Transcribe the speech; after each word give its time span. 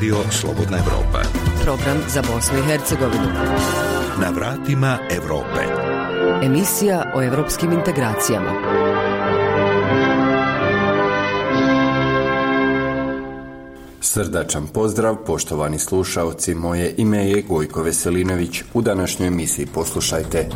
Radio 0.00 0.16
Slobodna 0.30 0.78
Evropa. 0.78 1.20
Program 1.64 1.98
za 2.08 2.22
Bosnu 2.22 2.58
i 2.58 2.62
Hercegovinu. 2.62 3.28
Na 4.20 4.30
vratima 4.30 4.98
Evrope. 5.10 5.60
Emisija 6.42 7.12
o 7.14 7.22
evropskim 7.22 7.72
integracijama. 7.72 8.50
Srdačan 14.00 14.66
pozdrav, 14.66 15.16
poštovani 15.26 15.78
slušaoci, 15.78 16.54
moje 16.54 16.94
ime 16.96 17.30
je 17.30 17.42
Gojko 17.42 17.82
Veselinović. 17.82 18.62
U 18.74 18.82
današnjoj 18.82 19.28
emisiji 19.28 19.66
poslušajte. 19.66 20.48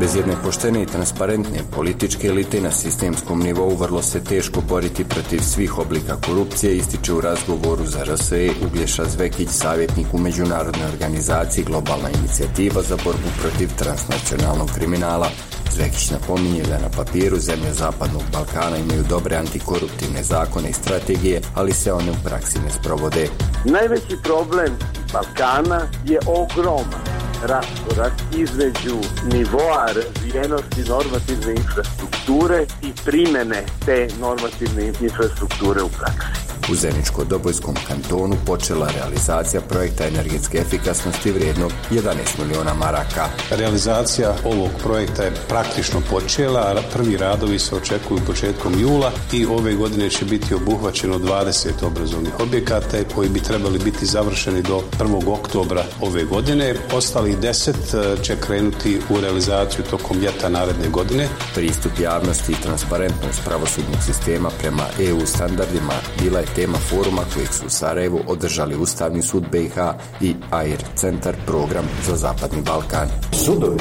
Bez 0.00 0.16
jedne 0.16 0.34
poštene 0.44 0.82
i 0.82 0.86
transparentne 0.86 1.58
političke 1.74 2.28
elite 2.28 2.60
na 2.60 2.70
sistemskom 2.70 3.40
nivou 3.40 3.76
vrlo 3.76 4.02
se 4.02 4.24
teško 4.24 4.60
boriti 4.60 5.04
protiv 5.04 5.40
svih 5.40 5.78
oblika 5.78 6.16
korupcije, 6.26 6.76
ističe 6.76 7.12
u 7.12 7.20
razgovoru 7.20 7.86
za 7.86 8.04
RSE 8.04 8.50
Uglješa 8.66 9.04
Zvekić, 9.04 9.48
savjetnik 9.48 10.06
u 10.12 10.18
međunarodnoj 10.18 10.86
organizaciji 10.92 11.64
Globalna 11.64 12.10
inicijativa 12.10 12.82
za 12.82 12.96
borbu 13.04 13.28
protiv 13.40 13.68
transnacionalnog 13.78 14.70
kriminala. 14.74 15.28
Zvekić 15.72 16.10
napominje 16.10 16.62
da 16.62 16.78
na 16.78 16.88
papiru 16.96 17.36
zemlje 17.38 17.72
Zapadnog 17.72 18.22
Balkana 18.32 18.76
imaju 18.76 19.04
dobre 19.08 19.36
antikoruptivne 19.36 20.22
zakone 20.22 20.70
i 20.70 20.72
strategije, 20.72 21.40
ali 21.54 21.72
se 21.72 21.92
one 21.92 22.10
u 22.10 22.24
praksi 22.24 22.58
ne 22.58 22.70
sprovode. 22.70 23.28
Najveći 23.64 24.16
problem 24.24 24.72
Balkana 25.12 25.80
je 26.04 26.18
ogroman 26.26 27.15
raskorak 27.42 28.12
između 28.36 28.96
nivoa 29.32 29.86
razvijenosti 29.86 30.80
normativne 30.88 31.52
infrastrukture 31.52 32.66
i 32.82 32.92
primene 33.04 33.62
te 33.86 34.08
normativne 34.20 34.92
infrastrukture 35.00 35.82
u 35.82 35.88
praksi. 35.88 36.45
U 36.70 36.74
Zeničko-Dobojskom 36.74 37.74
kantonu 37.88 38.36
počela 38.46 38.88
realizacija 38.94 39.60
projekta 39.60 40.06
energetske 40.06 40.58
efikasnosti 40.58 41.32
vrijednog 41.32 41.72
11 41.90 42.02
miliona 42.38 42.74
maraka. 42.74 43.28
Realizacija 43.50 44.34
ovog 44.44 44.70
projekta 44.82 45.22
je 45.22 45.32
praktično 45.48 46.00
počela, 46.10 46.60
a 46.60 46.82
prvi 46.92 47.16
radovi 47.16 47.58
se 47.58 47.76
očekuju 47.76 48.20
početkom 48.26 48.80
jula 48.80 49.12
i 49.32 49.46
ove 49.46 49.74
godine 49.74 50.10
će 50.10 50.24
biti 50.24 50.54
obuhvaćeno 50.54 51.18
20 51.18 51.68
obrazovnih 51.82 52.40
objekata 52.40 52.96
koji 53.14 53.28
bi 53.28 53.40
trebali 53.40 53.78
biti 53.78 54.06
završeni 54.06 54.62
do 54.62 54.82
1. 54.98 55.32
oktobra 55.32 55.84
ove 56.00 56.24
godine. 56.24 56.74
Ostalih 56.92 57.38
10 57.38 58.22
će 58.22 58.36
krenuti 58.46 59.00
u 59.10 59.20
realizaciju 59.20 59.84
tokom 59.90 60.18
ljeta 60.18 60.48
naredne 60.48 60.88
godine. 60.88 61.28
Pristup 61.54 61.92
javnosti 62.00 62.52
i 62.52 62.62
transparentnost 62.62 63.40
pravosudnog 63.44 64.02
sistema 64.06 64.50
prema 64.60 64.84
EU 65.00 65.26
standardima 65.26 65.94
bila 66.22 66.38
je 66.38 66.55
tema 66.56 66.78
foruma 66.78 67.22
kojeg 67.34 67.48
su 67.52 67.66
u 67.66 67.70
Sarajevu 67.70 68.20
održali 68.26 68.76
Ustavni 68.76 69.22
sud 69.22 69.44
BiH 69.52 69.76
i 70.20 70.34
AIR 70.50 70.82
centar 70.94 71.34
program 71.46 71.84
za 72.06 72.16
Zapadni 72.16 72.62
Balkan. 72.62 73.08
Sudovi 73.32 73.80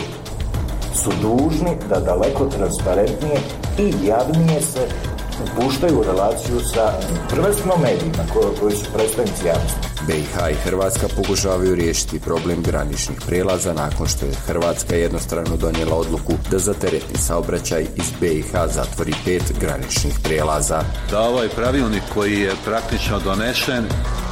su 0.94 1.12
dužni 1.22 1.78
da 1.90 2.00
daleko 2.00 2.46
transparentnije 2.46 3.38
i 3.80 4.08
javnije 4.08 4.62
se 4.62 4.88
upuštaju 5.44 6.00
u 6.00 6.04
relaciju 6.04 6.60
sa 6.74 6.94
prvenstveno 7.30 7.78
medijima 7.78 8.24
koji, 8.34 8.56
koji 8.60 8.76
su 8.76 8.86
predstavnici 8.94 9.48
javnosti. 9.48 9.96
BiH 10.08 10.36
i 10.52 10.64
Hrvatska 10.64 11.08
pokušavaju 11.16 11.76
riješiti 11.76 12.20
problem 12.20 12.62
graničnih 12.62 13.18
prelaza 13.28 13.74
nakon 13.74 14.08
što 14.08 14.26
je 14.26 14.34
Hrvatska 14.48 14.96
jednostrano 14.96 15.58
donijela 15.58 15.96
odluku 15.96 16.34
da 16.52 16.60
za 16.60 16.74
teretni 16.74 17.18
saobraćaj 17.18 17.86
iz 17.96 18.12
BiH 18.22 18.52
zatvori 18.74 19.14
pet 19.26 19.44
graničnih 19.60 20.14
prelaza. 20.24 20.82
Da 21.12 21.20
ovaj 21.20 21.50
pravilnik 21.50 22.04
koji 22.14 22.40
je 22.40 22.52
praktično 22.66 23.20
donesen, 23.20 23.86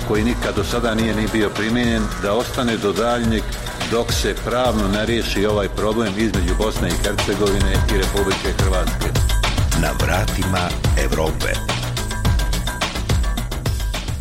koji 0.08 0.24
nikad 0.24 0.56
do 0.56 0.64
sada 0.64 0.96
nije 0.96 1.16
ni 1.16 1.28
bio 1.34 1.50
primijenjen, 1.50 2.04
da 2.22 2.34
ostane 2.34 2.78
do 2.78 2.92
daljnjeg 2.94 3.44
dok 3.92 4.12
se 4.12 4.36
pravno 4.46 4.88
ne 4.88 5.06
riješi 5.06 5.46
ovaj 5.46 5.70
problem 5.70 6.14
između 6.18 6.56
Bosne 6.58 6.88
i 6.88 7.04
Hercegovine 7.04 7.74
i 7.94 7.98
Republike 7.98 8.50
Hrvatske. 8.64 9.33
Na 9.82 9.92
vratima 9.92 10.70
Evrope. 11.04 11.54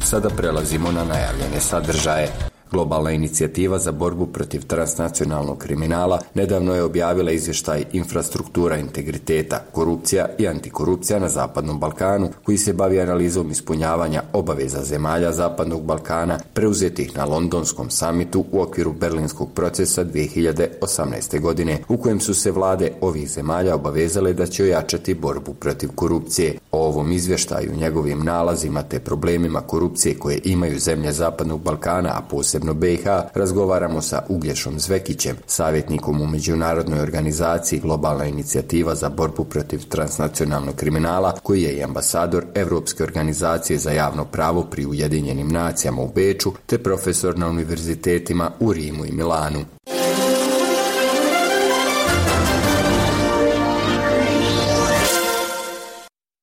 Sada 0.00 0.28
prelazimo 0.30 0.92
na 0.92 1.04
najavljene 1.04 1.60
sadržaje. 1.60 2.51
Globalna 2.72 3.10
inicijativa 3.10 3.78
za 3.78 3.92
borbu 3.92 4.26
protiv 4.26 4.66
transnacionalnog 4.66 5.58
kriminala 5.58 6.20
nedavno 6.34 6.74
je 6.74 6.82
objavila 6.82 7.30
izvještaj 7.30 7.84
Infrastruktura 7.92 8.76
integriteta, 8.76 9.58
korupcija 9.72 10.28
i 10.38 10.48
antikorupcija 10.48 11.18
na 11.18 11.28
Zapadnom 11.28 11.80
Balkanu, 11.80 12.28
koji 12.42 12.58
se 12.58 12.72
bavi 12.72 13.00
analizom 13.00 13.50
ispunjavanja 13.50 14.22
obaveza 14.32 14.84
zemalja 14.84 15.32
Zapadnog 15.32 15.82
Balkana 15.82 16.38
preuzetih 16.54 17.16
na 17.16 17.24
londonskom 17.24 17.90
samitu 17.90 18.44
u 18.52 18.62
okviru 18.62 18.92
berlinskog 18.92 19.52
procesa 19.54 20.04
2018. 20.04 21.40
godine, 21.40 21.78
u 21.88 21.96
kojem 21.96 22.20
su 22.20 22.34
se 22.34 22.50
vlade 22.50 22.92
ovih 23.00 23.30
zemalja 23.30 23.74
obavezale 23.74 24.32
da 24.32 24.46
će 24.46 24.62
ojačati 24.62 25.14
borbu 25.14 25.54
protiv 25.54 25.90
korupcije. 25.94 26.58
O 26.70 26.86
ovom 26.86 27.12
izvještaju, 27.12 27.76
njegovim 27.76 28.24
nalazima 28.24 28.82
te 28.82 29.00
problemima 29.00 29.60
korupcije 29.60 30.18
koje 30.18 30.40
imaju 30.44 30.78
zemlje 30.78 31.12
Zapadnog 31.12 31.62
Balkana, 31.62 32.08
a 32.08 32.22
posebno 32.30 32.61
posebno 32.62 32.74
BiH, 32.74 33.06
razgovaramo 33.34 34.00
sa 34.00 34.22
Uglješom 34.28 34.78
Zvekićem, 34.78 35.36
savjetnikom 35.46 36.20
u 36.20 36.26
međunarodnoj 36.26 37.00
organizaciji 37.00 37.80
Globalna 37.80 38.24
inicijativa 38.24 38.94
za 38.94 39.08
borbu 39.08 39.44
protiv 39.44 39.78
transnacionalnog 39.88 40.74
kriminala, 40.76 41.32
koji 41.42 41.62
je 41.62 41.72
i 41.76 41.82
ambasador 41.82 42.44
Europske 42.54 43.02
organizacije 43.02 43.78
za 43.78 43.90
javno 43.90 44.24
pravo 44.24 44.62
pri 44.70 44.86
Ujedinjenim 44.86 45.48
nacijama 45.48 46.02
u 46.02 46.08
Beču, 46.14 46.52
te 46.66 46.78
profesor 46.78 47.38
na 47.38 47.48
univerzitetima 47.48 48.50
u 48.60 48.72
Rimu 48.72 49.04
i 49.06 49.12
Milanu. 49.12 49.64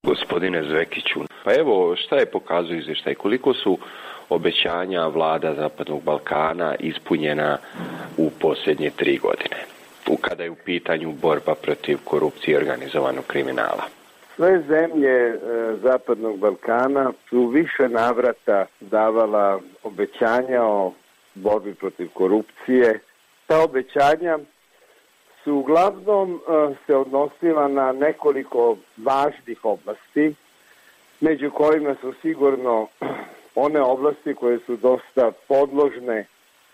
Gospodine 0.04 0.64
Zvekiću, 0.70 1.20
pa 1.46 1.52
evo 1.54 1.96
šta 1.96 2.16
je 2.16 2.32
pokazuje 2.32 2.80
izvještaj, 2.80 3.16
koliko 3.16 3.54
su 3.54 3.78
obećanja 4.30 5.08
vlada 5.08 5.54
Zapadnog 5.54 6.04
Balkana 6.04 6.76
ispunjena 6.80 7.58
u 8.18 8.30
posljednje 8.30 8.90
tri 8.90 9.18
godine, 9.18 9.58
u 10.10 10.18
kada 10.18 10.44
je 10.44 10.52
u 10.52 10.56
pitanju 10.56 11.12
borba 11.12 11.56
protiv 11.56 11.98
korupcije 12.04 12.54
i 12.54 12.58
organizovanog 12.58 13.26
kriminala. 13.28 13.84
Sve 14.36 14.62
zemlje 14.68 15.10
e, 15.10 15.38
Zapadnog 15.84 16.40
Balkana 16.40 17.12
su 17.30 17.48
više 17.48 17.90
navrata 17.90 18.66
davala 18.80 19.60
obećanja 19.84 20.64
o 20.64 20.94
borbi 21.36 21.74
protiv 21.74 22.10
korupcije. 22.14 23.00
Ta 23.48 23.64
obećanja 23.64 24.40
su 25.44 25.56
uglavnom 25.56 26.36
e, 26.36 26.76
se 26.86 26.96
odnosila 26.96 27.68
na 27.68 27.92
nekoliko 27.92 28.78
važnih 28.98 29.66
oblasti, 29.66 30.36
među 31.20 31.52
kojima 31.52 31.96
su 32.02 32.14
sigurno 32.22 32.88
one 33.60 33.82
oblasti 33.82 34.36
koje 34.36 34.60
su 34.66 34.76
dosta 34.78 35.32
podložne 35.48 36.26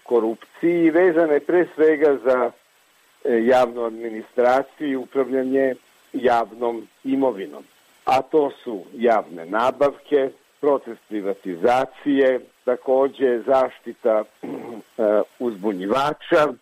korupciji 0.03 0.89
vezane 0.89 1.39
pre 1.39 1.65
svega 1.75 2.17
za 2.25 2.51
e, 2.51 3.45
javnu 3.45 3.83
administraciju 3.83 4.89
i 4.89 4.95
upravljanje 4.95 5.75
javnom 6.13 6.87
imovinom. 7.03 7.63
A 8.05 8.21
to 8.21 8.51
su 8.63 8.83
javne 8.93 9.45
nabavke, 9.45 10.29
proces 10.61 10.97
privatizacije, 11.07 12.39
takođe 12.65 13.39
zaštita 13.39 14.23
e, 14.43 15.21
uzbunjivača, 15.39 16.53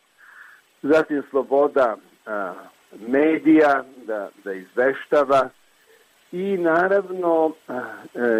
zatim 0.81 1.23
sloboda 1.29 1.95
e, 1.95 2.29
medija 3.07 3.83
da, 4.05 4.29
da 4.43 4.53
izveštava 4.53 5.49
i 6.31 6.57
naravno 6.57 7.51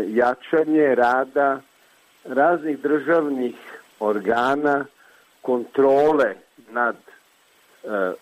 jačanje 0.08 0.96
rada 0.96 1.62
raznih 2.26 2.80
državnih 2.80 3.56
organa 4.00 4.86
kontrole 5.42 6.36
nad 6.72 6.96
e, 6.96 7.88
e, 7.88 8.14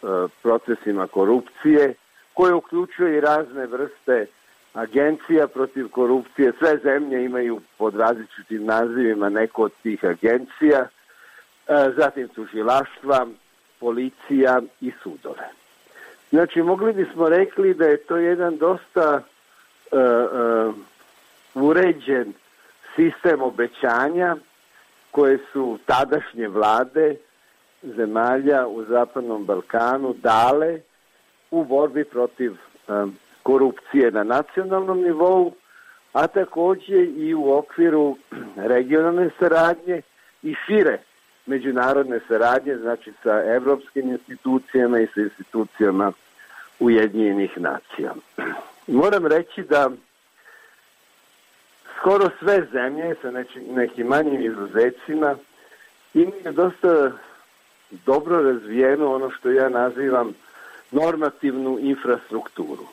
procesima 0.41 1.07
korupcije 1.07 1.93
koje 2.33 2.53
uključuje 2.53 3.17
i 3.17 3.21
razne 3.21 3.65
vrste 3.65 4.25
agencija 4.73 5.47
protiv 5.47 5.89
korupcije. 5.89 6.51
Sve 6.59 6.77
zemlje 6.83 7.25
imaju 7.25 7.61
pod 7.77 7.95
različitim 7.95 8.65
nazivima 8.65 9.29
neko 9.29 9.63
od 9.63 9.71
tih 9.83 10.05
agencija, 10.05 10.79
e, 10.79 10.87
zatim 11.97 12.27
tužilaštva, 12.27 13.27
policija 13.79 14.61
i 14.81 14.91
sudove. 15.03 15.49
Znači, 16.31 16.61
mogli 16.61 16.93
bismo 16.93 17.29
rekli 17.29 17.73
da 17.73 17.85
je 17.85 17.97
to 17.97 18.17
jedan 18.17 18.57
dosta 18.57 19.21
uh, 19.91 20.75
uređen 21.55 22.33
sistem 22.95 23.41
obećanja 23.41 24.35
koje 25.11 25.37
su 25.53 25.79
tadašnje 25.85 26.47
vlade 26.47 27.15
zemalja 27.83 28.67
u 28.67 28.83
Zapadnom 28.83 29.45
Balkanu 29.45 30.13
dale 30.13 30.79
u 31.51 31.63
borbi 31.63 32.03
protiv 32.03 32.51
um, 32.87 33.17
korupcije 33.43 34.11
na 34.11 34.23
nacionalnom 34.23 35.01
nivou, 35.01 35.53
a 36.13 36.27
takođe 36.27 37.05
i 37.05 37.33
u 37.33 37.51
okviru 37.51 38.17
regionalne 38.73 39.29
saradnje 39.39 40.01
i 40.43 40.55
šire 40.65 40.97
međunarodne 41.45 42.19
saradnje, 42.27 42.77
znači 42.77 43.13
sa 43.23 43.43
evropskim 43.55 44.09
institucijama 44.09 44.99
i 44.99 45.07
sa 45.07 45.21
institucijama 45.21 46.11
Ujedinjenih 46.79 47.57
nacija. 47.57 48.13
Moram 49.01 49.25
reći 49.25 49.63
da 49.63 49.89
skoro 52.01 52.29
sve 52.39 52.67
zemlje 52.71 53.15
sa 53.21 53.31
nekim 53.71 54.07
manjim 54.07 54.41
izuzecima 54.41 55.35
imaju 56.13 56.51
dosta 56.53 57.11
dobro 57.91 58.41
razvijenu 58.41 59.13
ono 59.13 59.31
što 59.31 59.49
ja 59.51 59.69
nazivam 59.69 60.33
normativnu 60.91 61.77
infrastrukturu. 61.79 62.85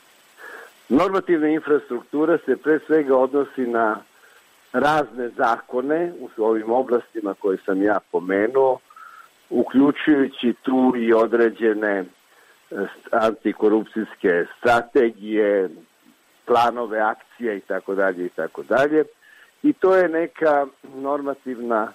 Normativna 0.89 1.49
infrastruktura 1.49 2.39
se 2.47 2.57
pre 2.57 2.79
svega 2.87 3.17
odnosi 3.17 3.67
na 3.67 3.97
razne 4.73 5.29
zakone 5.29 6.13
u 6.37 6.45
ovim 6.45 6.71
oblastima 6.71 7.35
koje 7.35 7.59
sam 7.67 7.83
ja 7.83 7.99
pomenuo, 8.13 8.79
uključujući 9.51 10.55
tu 10.63 10.93
i 10.97 11.13
određene 11.13 12.05
antikorupcijske 13.11 14.45
strategije, 14.59 15.69
planove, 16.49 17.01
akcije 17.01 17.57
i 17.57 17.61
tako 17.61 17.95
dalje 17.95 18.27
i 18.27 18.29
tako 18.29 18.63
dalje. 18.63 19.05
I 19.63 19.73
to 19.73 19.97
je 19.97 20.09
neka 20.09 20.67
normativna 20.95 21.93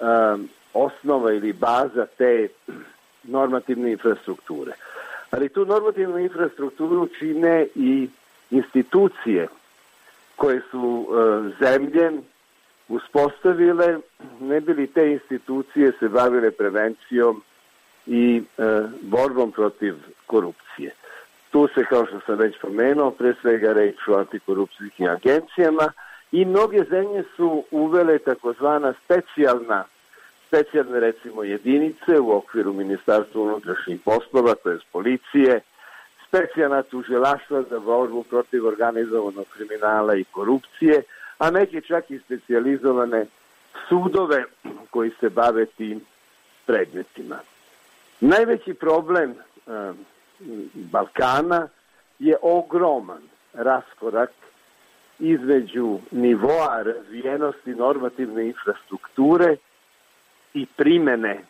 um, 0.00 0.48
osnova 0.74 1.32
ili 1.32 1.52
baza 1.52 2.06
te 2.18 2.48
normativne 3.22 3.92
infrastrukture. 3.92 4.72
Ali 5.30 5.48
tu 5.48 5.66
normativnu 5.66 6.18
infrastrukturu 6.18 7.08
čine 7.18 7.66
i 7.74 8.08
institucije 8.50 9.48
koje 10.36 10.62
su 10.70 11.06
uh, 11.08 11.52
zemlje 11.60 12.10
uspostavile, 12.88 13.98
ne 14.40 14.60
bili 14.60 14.86
te 14.86 15.12
institucije 15.12 15.92
se 15.98 16.08
bavile 16.08 16.50
prevencijom 16.50 17.42
i 18.06 18.42
e, 18.58 18.62
borbom 19.02 19.52
protiv 19.52 19.94
korupcije. 20.26 20.94
Tu 21.50 21.68
se, 21.74 21.84
kao 21.84 22.06
što 22.06 22.20
sam 22.26 22.38
već 22.38 22.54
pomenuo, 22.60 23.10
pre 23.10 23.34
svega 23.40 23.72
reč 23.72 23.96
o 24.08 24.18
antikorupcijskim 24.18 25.06
agencijama 25.06 25.92
i 26.32 26.44
mnoge 26.44 26.84
zemlje 26.90 27.24
su 27.36 27.64
uvele 27.70 28.18
takozvana 28.18 28.94
specijalna 29.04 29.84
specijalne 30.50 31.00
recimo 31.00 31.42
jedinice 31.42 32.20
u 32.20 32.36
okviru 32.36 32.72
Ministarstva 32.72 33.42
unutrašnjih 33.42 34.00
poslova, 34.04 34.54
to 34.54 34.70
je 34.70 34.78
policije, 34.92 35.60
specijalna 36.28 36.82
tužilaštva 36.82 37.62
za 37.70 37.78
borbu 37.78 38.22
protiv 38.22 38.66
organizovanog 38.66 39.46
kriminala 39.56 40.14
i 40.14 40.24
korupcije, 40.24 41.02
a 41.38 41.50
neke 41.50 41.80
čak 41.80 42.10
i 42.10 42.18
specializovane 42.18 43.26
sudove 43.88 44.44
koji 44.90 45.10
se 45.20 45.30
bave 45.30 45.66
tim 45.66 46.00
predmetima. 46.66 47.38
Najveći 48.20 48.74
problem 48.74 49.30
uh, 49.30 49.96
Balkana 50.74 51.68
je 52.18 52.36
ogroman 52.42 53.22
raskorak 53.54 54.30
između 55.18 55.98
nivoa 56.10 56.82
razvijenosti 56.82 57.70
normativne 57.70 58.46
infrastrukture 58.46 59.56
i 60.54 60.66
primene 60.76 61.40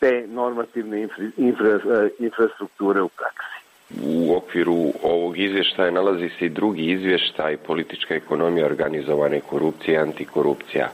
te 0.00 0.26
normativne 0.28 1.02
infra, 1.02 1.24
infra, 1.36 1.68
e, 1.68 2.08
infrastrukture 2.18 3.02
u 3.02 3.08
praksi. 3.08 3.62
U 4.04 4.36
okviru 4.36 4.92
ovog 5.02 5.38
izvještaja 5.38 5.90
nalazi 5.90 6.30
se 6.38 6.46
i 6.46 6.48
drugi 6.48 6.92
izvještaj 6.92 7.56
politička 7.56 8.14
ekonomija 8.14 8.66
organizovane 8.66 9.40
korupcije 9.40 9.94
i 9.94 9.98
antikorupcija 9.98 10.88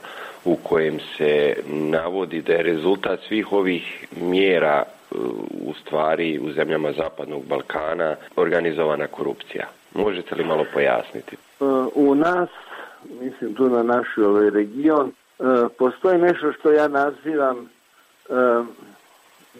u 0.45 0.55
kojem 0.55 0.99
se 1.17 1.55
navodi 1.67 2.41
da 2.41 2.53
je 2.53 2.63
rezultat 2.63 3.19
svih 3.27 3.51
ovih 3.51 4.07
mjera 4.21 4.83
u 5.61 5.73
stvari 5.81 6.39
u 6.39 6.51
zemljama 6.51 6.91
Zapadnog 6.91 7.45
Balkana 7.45 8.15
organizovana 8.35 9.07
korupcija. 9.07 9.67
Možete 9.93 10.35
li 10.35 10.43
malo 10.43 10.65
pojasniti? 10.73 11.35
E, 11.35 11.63
u 11.95 12.15
nas, 12.15 12.49
mislim 13.21 13.55
tu 13.55 13.69
na 13.69 13.83
naš 13.83 14.17
ovaj 14.17 14.49
region, 14.49 15.07
e, 15.09 15.43
postoji 15.77 16.17
nešto 16.17 16.53
što 16.53 16.71
ja 16.71 16.87
nazivam 16.87 17.69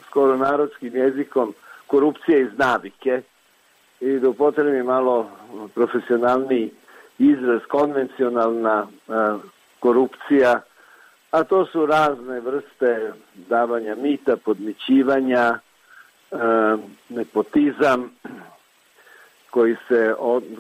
skoro 0.08 0.38
narodskim 0.38 0.96
jezikom 0.96 1.54
korupcije 1.88 2.42
iz 2.42 2.58
navike 2.58 3.22
i 4.00 4.20
da 4.20 4.30
upotrebim 4.30 4.86
malo 4.86 5.30
profesionalni 5.76 6.72
izraz 7.20 7.62
konvencionalna 7.68 8.88
korupcija 9.80 10.62
a 11.32 11.44
to 11.44 11.66
su 11.66 11.86
razne 11.86 12.40
vrste 12.40 13.12
davanja 13.36 13.96
mita, 13.96 14.38
podmićivanja, 14.38 15.60
e, 16.32 16.38
nepotizam 17.10 18.12
koji 19.50 19.76
se, 19.88 20.16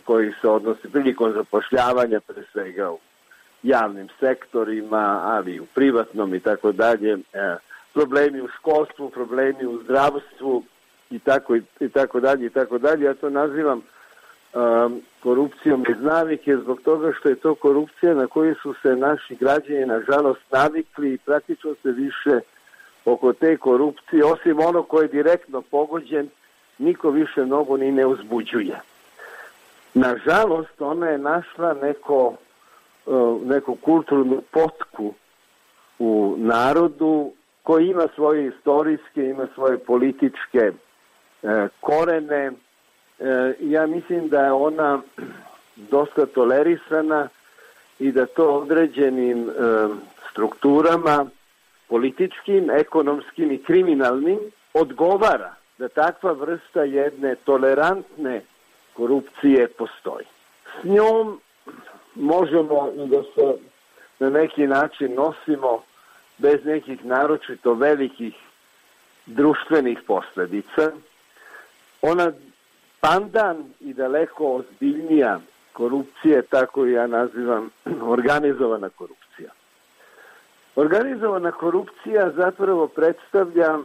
koji 0.05 0.33
se 0.41 0.47
odnosi 0.47 0.91
prilikom 0.91 1.33
zapošljavanja 1.33 2.19
pre 2.19 2.43
svega 2.51 2.91
u 2.91 2.99
javnim 3.63 4.07
sektorima, 4.19 5.21
ali 5.23 5.51
i 5.51 5.59
u 5.59 5.65
privatnom 5.65 6.35
i 6.35 6.39
tako 6.39 6.71
dalje, 6.71 7.13
e, 7.13 7.55
problemi 7.93 8.41
u 8.41 8.47
školstvu, 8.47 9.09
problemi 9.09 9.65
u 9.65 9.83
zdravstvu 9.83 10.63
i 11.09 11.19
tako 11.19 11.55
i 11.55 11.89
tako 11.93 12.19
dalje 12.19 12.45
i 12.45 12.49
tako 12.49 12.77
dalje. 12.77 13.05
Ja 13.05 13.13
to 13.13 13.29
nazivam 13.29 13.81
korupcijom 15.23 15.85
iz 15.89 15.95
navike 15.99 16.57
zbog 16.57 16.81
toga 16.81 17.11
što 17.19 17.29
je 17.29 17.35
to 17.35 17.55
korupcija 17.55 18.13
na 18.13 18.27
koju 18.27 18.55
su 18.55 18.73
se 18.81 18.95
naši 18.95 19.35
građani 19.35 19.85
nažalost 19.85 20.41
navikli 20.51 21.13
i 21.13 21.17
praktično 21.17 21.75
se 21.81 21.91
više 21.91 22.39
oko 23.05 23.33
te 23.33 23.57
korupcije, 23.57 24.25
osim 24.25 24.59
ono 24.59 24.83
koje 24.83 25.03
je 25.03 25.07
direktno 25.07 25.61
pogođen, 25.61 26.29
niko 26.77 27.09
više 27.09 27.45
mnogo 27.45 27.77
ni 27.77 27.91
ne 27.91 28.05
uzbuđuje. 28.05 28.79
Nažalost, 29.93 30.81
ona 30.81 31.07
je 31.07 31.17
našla 31.17 31.73
neko, 31.73 32.33
uh, 33.05 33.41
neku 33.41 33.75
kulturnu 33.75 34.41
potku 34.51 35.13
u 35.99 36.35
narodu 36.37 37.31
koji 37.63 37.87
ima 37.87 38.07
svoje 38.15 38.47
istorijske, 38.47 39.25
ima 39.25 39.47
svoje 39.53 39.77
političke 39.77 40.59
e, 41.43 41.67
korene, 41.79 42.45
e, 42.45 42.51
ja 43.59 43.87
mislim 43.87 44.29
da 44.29 44.45
je 44.45 44.51
ona 44.51 45.01
dosta 45.75 46.25
tolerisana 46.25 47.27
i 47.99 48.11
da 48.11 48.25
to 48.25 48.55
određenim 48.55 49.49
e, 49.49 49.53
strukturama 50.31 51.25
političkim, 51.87 52.69
ekonomskim 52.69 53.51
i 53.51 53.63
kriminalnim 53.63 54.39
odgovara 54.73 55.55
da 55.77 55.87
takva 55.87 56.31
vrsta 56.31 56.83
jedne 56.83 57.35
tolerantne 57.35 58.41
korupcije 58.93 59.67
postoji. 59.67 60.25
S 60.81 60.83
njom 60.83 61.39
možemo 62.15 62.91
i 62.95 63.07
da 63.07 63.23
se 63.23 63.57
na 64.19 64.29
neki 64.29 64.67
način 64.67 65.13
nosimo 65.13 65.83
bez 66.37 66.65
nekih 66.65 67.05
naročito 67.05 67.73
velikih 67.73 68.33
društvenih 69.25 69.99
posledica. 70.07 70.91
Ona 72.01 72.31
pandan 72.99 73.73
i 73.79 73.93
daleko 73.93 74.55
ozbiljnija 74.55 75.39
korupcija, 75.73 76.41
tako 76.41 76.85
ja 76.85 77.07
nazivam 77.07 77.69
organizovana 78.15 78.89
korupcija. 78.89 79.49
Organizovana 80.75 81.51
korupcija 81.51 82.31
zapravo 82.31 82.87
predstavlja 82.87 83.77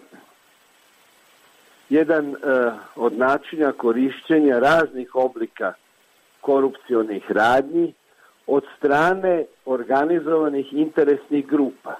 jedan 1.88 2.28
uh, 2.28 2.36
od 2.96 3.18
načina 3.18 3.72
korišćenja 3.72 4.58
raznih 4.58 5.14
oblika 5.14 5.72
korupcionih 6.40 7.30
radnji 7.30 7.92
od 8.46 8.64
strane 8.78 9.44
organizovanih 9.64 10.72
interesnih 10.72 11.46
grupa. 11.46 11.96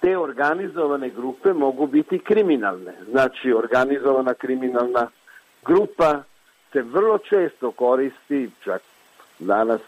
Te 0.00 0.18
organizovane 0.18 1.10
grupe 1.10 1.52
mogu 1.52 1.86
biti 1.86 2.18
kriminalne, 2.18 2.92
znači 3.10 3.52
organizovana 3.52 4.34
kriminalna 4.34 5.06
grupa 5.66 6.22
se 6.72 6.82
vrlo 6.82 7.18
često 7.18 7.70
koristi, 7.70 8.50
čak 8.64 8.82
danas 9.38 9.80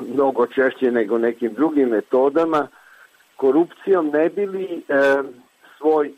mnogo 0.00 0.46
češće 0.46 0.90
nego 0.90 1.18
nekim 1.18 1.54
drugim 1.54 1.88
metodama, 1.88 2.68
korupcijom 3.36 4.10
ne 4.12 4.28
bili 4.28 4.64
e, 4.64 5.22
svoj 5.78 6.12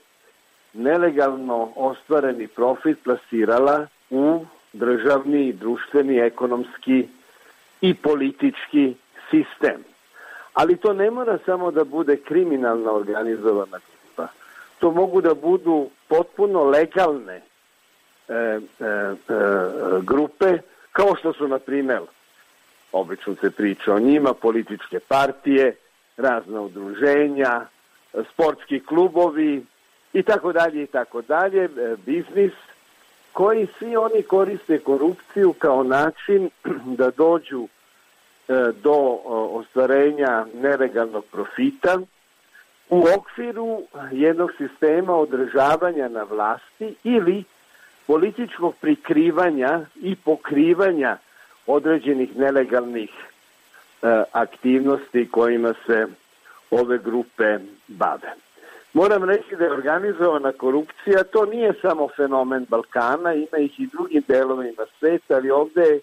nelegalno 0.72 1.72
ostvareni 1.76 2.46
profit 2.46 2.98
plasirala 3.04 3.86
u 4.10 4.44
državni, 4.72 5.52
društveni, 5.52 6.18
ekonomski 6.18 7.08
i 7.80 7.94
politički 7.94 8.94
sistem. 9.30 9.84
Ali 10.54 10.76
to 10.76 10.92
ne 10.92 11.10
mora 11.10 11.38
samo 11.46 11.70
da 11.70 11.84
bude 11.84 12.16
kriminalna 12.16 12.92
organizovana 12.92 13.78
grupa. 13.78 14.32
To 14.78 14.90
mogu 14.90 15.20
da 15.20 15.34
budu 15.34 15.90
potpuno 16.08 16.64
legalne 16.64 17.42
grupe, 20.02 20.58
kao 20.92 21.16
što 21.16 21.32
su, 21.32 21.48
na 21.48 21.58
primjer, 21.58 22.00
obično 22.92 23.34
se 23.40 23.50
priča 23.50 23.94
o 23.94 23.98
njima, 23.98 24.34
političke 24.34 25.00
partije, 25.00 25.76
razna 26.16 26.60
udruženja, 26.60 27.66
e, 28.14 28.22
sportski 28.32 28.80
klubovi 28.80 29.64
i 30.12 30.22
tako 30.22 30.52
dalje 30.52 30.82
i 30.82 30.86
tako 30.86 31.22
dalje, 31.22 31.64
e, 31.64 31.96
biznis 32.06 32.52
koji 33.32 33.66
svi 33.78 33.96
oni 33.96 34.22
koriste 34.22 34.78
korupciju 34.78 35.52
kao 35.58 35.82
način 35.82 36.50
da 36.98 37.10
dođu 37.10 37.68
e, 38.48 38.52
do 38.82 39.20
ostvarenja 39.52 40.46
nelegalnog 40.54 41.24
profita 41.32 41.98
u 42.90 43.04
okviru 43.18 43.82
jednog 44.12 44.50
sistema 44.58 45.14
održavanja 45.14 46.08
na 46.08 46.22
vlasti 46.22 46.94
ili 47.04 47.44
političkog 48.08 48.74
prikrivanja 48.80 49.80
i 50.00 50.16
pokrivanja 50.16 51.16
određenih 51.66 52.36
nelegalnih 52.36 53.10
e, 53.10 54.22
aktivnosti 54.32 55.28
kojima 55.30 55.74
se 55.86 56.06
ove 56.70 56.98
grupe 56.98 57.58
bave. 57.88 58.32
Moram 58.92 59.24
reći 59.24 59.56
da 59.58 59.64
je 59.64 59.72
organizovana 59.72 60.52
korupcija, 60.52 61.24
to 61.32 61.46
nije 61.46 61.72
samo 61.82 62.08
fenomen 62.16 62.66
Balkana, 62.68 63.34
ima 63.34 63.58
ih 63.58 63.80
i 63.80 63.86
drugim 63.86 64.22
delovima 64.28 64.82
sveta, 64.98 65.34
ali 65.34 65.50
ovde 65.50 65.82
je 65.82 66.00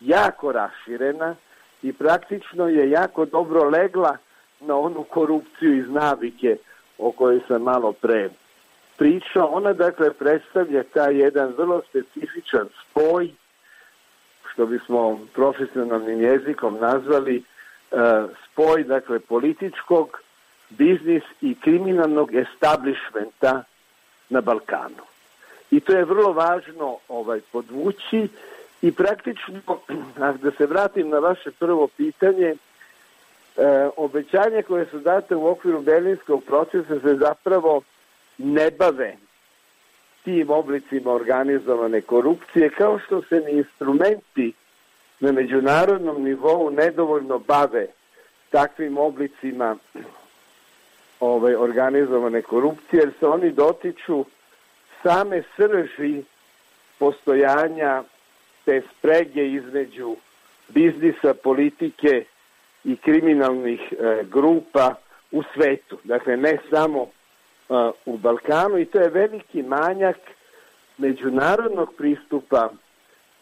jako 0.00 0.52
raširena 0.52 1.34
i 1.82 1.92
praktično 1.92 2.68
je 2.68 2.90
jako 2.90 3.24
dobro 3.24 3.70
legla 3.70 4.16
na 4.60 4.76
onu 4.76 5.02
korupciju 5.02 5.78
iz 5.78 5.88
navike 5.88 6.56
o 6.98 7.10
kojoj 7.10 7.40
sam 7.48 7.62
malo 7.62 7.92
pre 7.92 8.30
pričao. 8.96 9.46
Ona 9.46 9.72
dakle 9.72 10.12
predstavlja 10.12 10.82
taj 10.82 11.16
jedan 11.16 11.52
vrlo 11.58 11.82
specifičan 11.88 12.68
spoj, 12.82 13.30
što 14.52 14.66
bismo 14.66 15.20
profesionalnim 15.34 16.20
jezikom 16.20 16.78
nazvali, 16.80 17.36
e, 17.36 17.42
spoj 18.44 18.84
dakle 18.84 19.18
političkog, 19.18 20.20
biznis 20.70 21.22
i 21.40 21.54
kriminalnog 21.60 22.34
establishmenta 22.34 23.62
na 24.28 24.40
Balkanu. 24.40 25.04
I 25.70 25.80
to 25.80 25.92
je 25.92 26.04
vrlo 26.04 26.32
važno 26.32 26.98
ovaj 27.08 27.40
podvući 27.52 28.28
i 28.82 28.92
praktično, 28.92 29.60
da 30.42 30.50
se 30.50 30.66
vratim 30.66 31.08
na 31.08 31.18
vaše 31.18 31.50
prvo 31.50 31.88
pitanje, 31.96 32.54
e, 33.56 33.88
obećanje 33.96 34.62
koje 34.62 34.86
su 34.86 34.98
date 34.98 35.36
u 35.36 35.48
okviru 35.48 35.80
berlinskog 35.80 36.44
procesa 36.44 37.00
se 37.00 37.14
zapravo 37.14 37.82
ne 38.38 38.70
bave 38.70 39.16
tim 40.24 40.50
oblicima 40.50 41.12
organizovane 41.12 42.00
korupcije, 42.00 42.70
kao 42.70 42.98
što 42.98 43.22
se 43.22 43.40
ni 43.40 43.52
instrumenti 43.52 44.52
na 45.20 45.32
međunarodnom 45.32 46.22
nivou 46.22 46.70
nedovoljno 46.70 47.38
bave 47.38 47.86
takvim 48.50 48.98
oblicima 48.98 49.76
ovaj, 51.20 51.54
organizovane 51.54 52.42
korupcije, 52.42 53.00
jer 53.00 53.12
se 53.20 53.26
oni 53.26 53.50
dotiču 53.50 54.24
same 55.02 55.42
srži 55.56 56.22
postojanja 56.98 58.02
te 58.64 58.82
sprege 58.98 59.46
između 59.48 60.16
biznisa, 60.68 61.34
politike 61.34 62.24
i 62.84 62.96
kriminalnih 62.96 63.80
e, 63.80 64.24
grupa 64.24 64.94
u 65.32 65.42
svetu. 65.54 65.98
Dakle, 66.04 66.36
ne 66.36 66.58
samo 66.70 67.06
u 68.06 68.16
Balkanu 68.16 68.78
i 68.78 68.84
to 68.84 68.98
je 68.98 69.10
veliki 69.10 69.62
manjak 69.62 70.16
međunarodnog 70.98 71.94
pristupa 71.98 72.68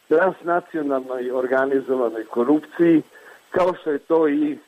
transnacionalnoj 0.09 1.31
organizovanoj 1.31 2.25
korupciji, 2.25 3.03
kao 3.51 3.75
što 3.81 3.91
je 3.91 3.99
to 3.99 4.29
i 4.29 4.59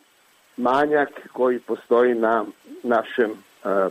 manjak 0.57 1.09
koji 1.33 1.59
postoji 1.59 2.15
na 2.15 2.45
našem 2.83 3.31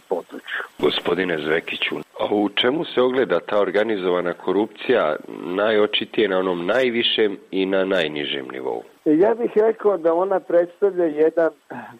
području. 0.10 0.63
Gospodine 0.79 1.38
Zvekiću, 1.38 1.95
a 2.19 2.25
u 2.36 2.50
čemu 2.50 2.86
se 2.86 3.01
ogleda 3.01 3.39
ta 3.39 3.60
organizovana 3.60 4.34
korupcija 4.34 5.15
najočitije 5.43 6.27
na 6.27 6.39
onom 6.39 6.65
najvišem 6.65 7.38
i 7.51 7.65
na 7.65 7.86
najnižem 7.86 8.48
nivou? 8.51 8.84
Ja 9.05 9.36
bih 9.36 9.51
rekao 9.55 9.98
da 9.98 10.13
ona 10.13 10.39
predstavlja 10.39 11.05
jedan 11.05 11.50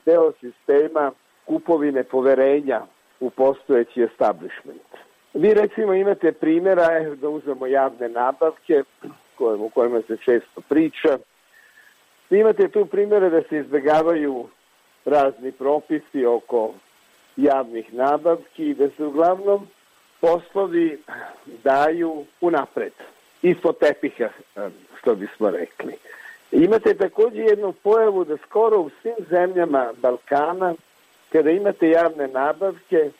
deo 0.05 0.31
sistema 0.31 1.12
kupovine 1.45 2.03
poverenja 2.03 2.81
u 3.19 3.29
postojeći 3.29 4.03
establishment. 4.03 4.81
Vi 5.34 5.53
recimo 5.53 5.93
imate 5.93 6.31
primjera, 6.31 7.15
da 7.15 7.29
uzmemo 7.29 7.67
javne 7.67 8.10
nabavke, 8.10 8.84
u 9.39 9.69
kojima 9.69 10.01
se 10.07 10.17
često 10.17 10.62
priča, 10.69 11.17
Vi 12.29 12.39
imate 12.39 12.67
tu 12.67 12.86
primjere 12.86 13.29
da 13.29 13.41
se 13.50 13.57
izbegavaju 13.57 14.48
razni 15.05 15.51
propisi 15.51 16.25
oko 16.25 16.74
javnih 17.38 17.93
nabavki 17.93 18.69
i 18.69 18.74
da 18.74 18.89
se 18.89 19.05
uglavnom 19.05 19.67
poslovi 20.19 21.01
daju 21.63 22.25
unapred, 22.41 22.93
ispod 23.41 23.79
tepiha, 23.79 24.29
što 25.00 25.15
bismo 25.15 25.50
rekli. 25.50 25.93
Imate 26.51 26.93
takođe 26.93 27.41
jednu 27.41 27.74
pojavu 27.84 28.25
da 28.25 28.38
skoro 28.38 28.79
u 28.79 28.89
svim 29.01 29.25
zemljama 29.29 29.93
Balkana, 29.98 30.74
kada 31.36 31.51
imate 31.51 31.89
javne 31.89 32.27
nabavke, 32.27 33.12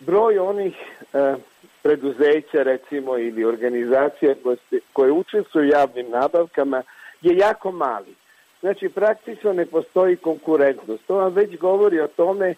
broj 0.00 0.38
onih 0.38 0.74
e, 1.12 1.34
preduzeća, 1.82 2.62
recimo, 2.62 3.18
ili 3.18 3.44
organizacija 3.44 4.34
koje, 4.42 4.56
koje 4.92 5.12
učestvuju 5.12 5.68
javnim 5.68 6.10
nabavkama 6.10 6.82
je 7.22 7.36
jako 7.36 7.72
mali. 7.72 8.14
Znači, 8.60 8.88
praktično 8.88 9.52
ne 9.52 9.66
postoji 9.66 10.16
konkurentnost. 10.16 11.02
To 11.06 11.14
vam 11.14 11.32
već 11.32 11.58
govori 11.58 12.00
o 12.00 12.08
tome 12.08 12.54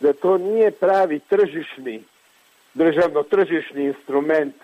da 0.00 0.12
to 0.12 0.38
nije 0.38 0.70
pravi 0.70 1.18
tržišni, 1.18 2.02
državno-tržišni 2.74 3.84
instrument 3.84 4.54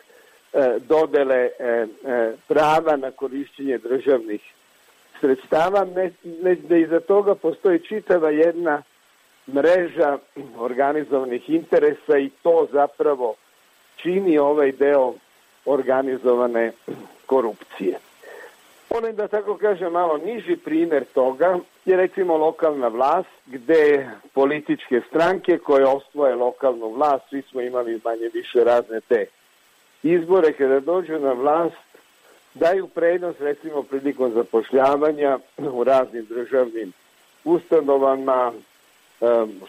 e, 0.53 0.79
dodele 0.89 1.37
e, 1.37 1.51
e, 1.59 1.87
prava 2.49 2.97
na 2.97 3.11
korišćenje 3.11 3.79
državnih 3.79 4.41
sredstava, 5.21 5.85
ne, 5.85 6.11
ne, 6.43 6.55
da 6.55 6.77
iza 6.77 7.01
toga 7.01 7.35
postoji 7.35 7.79
čitava 7.79 8.31
jedna 8.31 8.83
mreža 9.55 10.19
organizovanih 10.59 11.51
interesa 11.51 12.19
i 12.19 12.31
to 12.43 12.69
zapravo 12.73 13.35
čini 13.97 14.39
ovaj 14.39 14.73
deo 14.73 15.15
organizovane 15.65 16.73
korupcije. 17.27 17.99
Onaj 18.91 19.13
da 19.13 19.29
tako 19.29 19.57
kažem 19.57 19.93
malo 19.93 20.19
niži 20.19 20.57
primer 20.57 21.05
toga 21.05 21.59
je 21.85 21.97
recimo 21.97 22.37
lokalna 22.37 22.89
vlast 22.89 23.29
gde 23.47 24.09
političke 24.35 25.01
stranke 25.09 25.59
koje 25.59 25.87
osvoje 25.87 26.35
lokalnu 26.35 26.89
vlast, 26.89 27.25
svi 27.29 27.43
smo 27.43 27.61
imali 27.61 28.01
manje 28.05 28.31
više 28.35 28.65
razne 28.65 29.01
te 29.01 29.27
izbore 30.03 30.53
kada 30.53 30.81
dođu 30.81 31.19
na 31.19 31.33
vlast 31.33 31.77
daju 32.55 32.87
prednost 32.87 33.41
recimo 33.41 33.83
prilikom 33.83 34.33
zapošljavanja 34.33 35.39
u 35.59 35.85
raznim 35.85 36.27
državnim 36.29 36.93
ustanovama, 37.45 38.53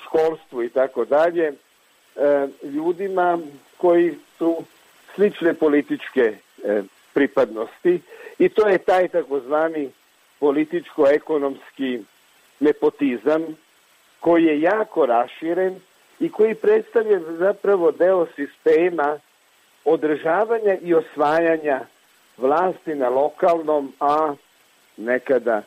školstvu 0.06 0.63
i 0.63 0.70
tako 0.70 1.06
dalje, 1.06 1.54
ljudima 2.63 3.39
koji 3.77 4.16
su 4.38 4.56
slične 5.16 5.54
političke 5.54 6.38
pripadnosti 7.13 8.01
i 8.39 8.50
to 8.50 8.68
je 8.68 8.77
taj 8.77 9.08
takozvani 9.08 9.89
političko-ekonomski 10.39 12.00
nepotizam 12.60 13.42
koji 14.20 14.44
je 14.46 14.62
jako 14.62 15.06
raširen 15.06 15.75
i 16.20 16.32
koji 16.32 16.56
predstavlja 16.56 17.20
zapravo 17.39 17.92
deo 17.92 18.27
sistema 18.36 19.20
održavanja 19.86 20.77
i 20.82 20.94
osvajanja 20.94 21.82
vlasti 22.38 22.96
na 22.96 23.10
lokalnom, 23.10 23.94
a 24.00 24.34
nekada 24.98 25.62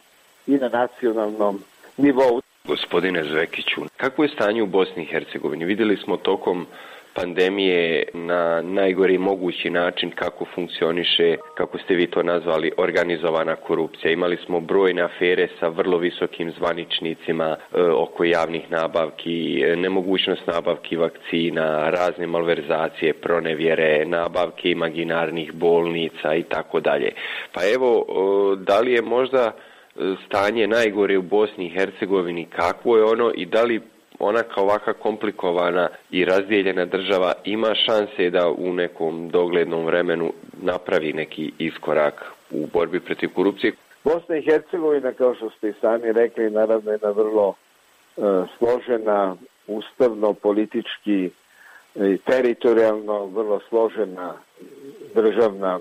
i 0.46 0.56
na 0.56 0.68
nacionalnom 0.68 1.62
nivou. 1.96 2.40
Gospodine 2.70 3.24
Zvekiću, 3.24 3.80
kako 3.96 4.22
je 4.22 4.28
stanje 4.28 4.62
u 4.62 4.66
Bosni 4.66 5.02
i 5.02 5.06
Hercegovini? 5.06 5.64
Videli 5.64 5.96
smo 5.96 6.16
tokom 6.16 6.66
pandemije 7.14 8.04
na 8.14 8.62
najgori 8.62 9.18
mogući 9.18 9.70
način 9.70 10.10
kako 10.10 10.44
funkcioniše, 10.54 11.36
kako 11.54 11.78
ste 11.78 11.94
vi 11.94 12.06
to 12.06 12.22
nazvali, 12.22 12.72
organizovana 12.76 13.56
korupcija. 13.56 14.12
Imali 14.12 14.36
smo 14.46 14.60
brojne 14.60 15.02
afere 15.02 15.48
sa 15.60 15.68
vrlo 15.68 15.98
visokim 15.98 16.52
zvaničnicima 16.58 17.56
e, 17.56 17.82
oko 17.82 18.24
javnih 18.24 18.70
nabavki, 18.70 19.64
nemogućnost 19.76 20.46
nabavki 20.46 20.96
vakcina, 20.96 21.90
razne 21.90 22.26
malverzacije, 22.26 23.12
pronevjere, 23.12 24.04
nabavke 24.06 24.70
imaginarnih 24.70 25.52
bolnica 25.52 26.34
i 26.34 26.42
tako 26.42 26.80
dalje. 26.80 27.12
Pa 27.52 27.60
evo, 27.74 28.06
e, 28.08 28.64
da 28.64 28.80
li 28.80 28.92
je 28.92 29.02
možda 29.02 29.52
stanje 30.26 30.66
najgore 30.66 31.18
u 31.18 31.22
Bosni 31.22 31.66
i 31.66 31.70
Hercegovini, 31.70 32.46
kakvo 32.46 32.96
je 32.96 33.04
ono 33.04 33.32
i 33.34 33.46
da 33.46 33.62
li 33.62 33.80
ona 34.18 34.42
kao 34.42 34.64
ovaka 34.64 34.92
komplikovana 34.92 35.88
i 36.10 36.24
razdijeljena 36.24 36.84
država 36.84 37.32
ima 37.44 37.74
šanse 37.74 38.30
da 38.30 38.48
u 38.58 38.72
nekom 38.72 39.28
doglednom 39.28 39.84
vremenu 39.84 40.32
napravi 40.62 41.12
neki 41.12 41.52
iskorak 41.58 42.24
u 42.50 42.66
borbi 42.72 43.00
protiv 43.00 43.28
korupcije. 43.34 43.72
Bosna 44.04 44.36
i 44.36 44.42
Hercegovina, 44.42 45.12
kao 45.12 45.34
što 45.34 45.50
ste 45.50 45.68
i 45.68 45.74
sami 45.80 46.12
rekli, 46.12 46.50
naravno 46.50 46.90
je 46.90 46.94
jedna 46.94 47.10
vrlo 47.10 47.48
uh, 47.48 48.48
složena 48.58 49.36
ustavno, 49.66 50.32
politički 50.32 51.30
i 51.96 52.18
teritorijalno 52.18 53.26
vrlo 53.26 53.60
složena 53.68 54.34
državna 55.14 55.80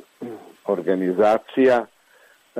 organizacija. 0.66 1.86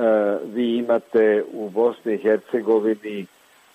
E, 0.00 0.38
vi 0.54 0.76
imate 0.76 1.44
u 1.52 1.70
Bosni 1.70 2.14
i 2.14 2.18
Hercegovini 2.18 3.26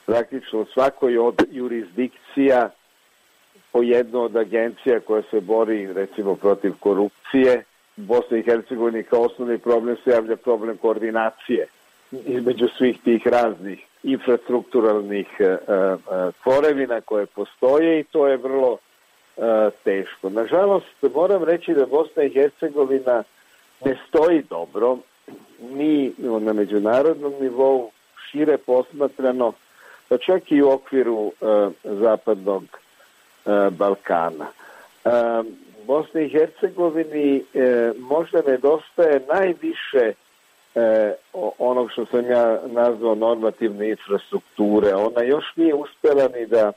praktično 0.05 0.65
svakoj 0.74 1.17
od 1.17 1.44
jurisdikcija 1.51 2.70
po 3.72 3.82
jednu 3.82 4.22
od 4.22 4.36
agencija 4.36 5.00
koja 5.00 5.22
se 5.32 5.41
bori 5.41 5.94
recimo 5.94 6.36
protiv 6.36 6.74
korupcije. 6.79 7.63
U 7.98 8.01
Bosni 8.01 8.39
i 8.39 8.44
Hercegovini 8.44 9.03
kao 9.03 9.22
osnovni 9.22 9.58
problem 9.58 9.98
se 10.03 10.10
javlja 10.10 10.36
problem 10.36 10.77
koordinacije 10.77 11.67
između 12.12 12.67
svih 12.77 13.01
tih 13.03 13.27
raznih 13.27 13.86
infrastrukturalnih 14.03 15.27
e, 15.39 15.44
e, 15.44 15.58
tvorevina 16.44 17.01
koje 17.01 17.25
postoje 17.25 18.00
i 18.00 18.03
to 18.03 18.27
je 18.27 18.38
vrlo 18.38 18.77
teško. 19.84 20.29
Nažalost, 20.29 21.03
moram 21.15 21.44
reći 21.44 21.74
da 21.74 21.86
Bosna 21.86 22.24
i 22.24 22.34
Hercegovina 22.34 23.24
ne 23.86 23.98
stoji 24.08 24.44
dobro 24.50 24.98
ni 25.60 26.13
na 26.20 26.53
međunarodnom 26.53 27.34
nivou, 27.41 27.91
šire 28.32 28.58
posmatrano, 28.58 29.53
pa 30.08 30.17
čak 30.17 30.51
i 30.51 30.62
u 30.62 30.70
okviru 30.70 31.32
zapadnog 31.84 32.63
Balkana. 33.72 34.48
Bosni 35.88 36.25
i 36.25 36.29
Hercegovini 36.29 37.44
možda 38.00 38.41
nedostaje 38.48 39.22
najviše 39.34 40.13
e, 40.75 41.13
onog 41.60 41.91
što 41.91 42.05
sam 42.05 42.29
ja 42.29 42.60
nazvao 42.65 43.15
normativne 43.15 43.89
infrastrukture. 43.89 44.96
Ona 44.96 45.24
još 45.24 45.46
nije 45.55 45.74
uspela 45.74 46.27
ni 46.36 46.46
da 46.46 46.72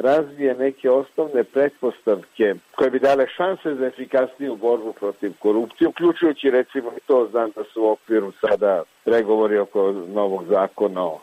razvije 0.00 0.54
neke 0.54 0.90
osnovne 0.90 1.44
pretpostavke 1.44 2.54
koje 2.76 2.90
bi 2.90 2.98
dale 2.98 3.26
šanse 3.36 3.74
za 3.74 3.86
efikasniju 3.86 4.56
borbu 4.56 4.92
protiv 4.92 5.32
korupcije, 5.38 5.88
uključujući 5.88 6.50
recimo 6.50 6.92
i 6.96 7.00
to 7.06 7.28
znam 7.30 7.50
da 7.56 7.64
su 7.64 7.82
u 7.82 7.90
okviru 7.90 8.32
sada 8.40 8.82
pregovori 9.04 9.58
oko 9.58 9.92
novog 9.92 10.44
zakona 10.48 11.04
o 11.04 11.20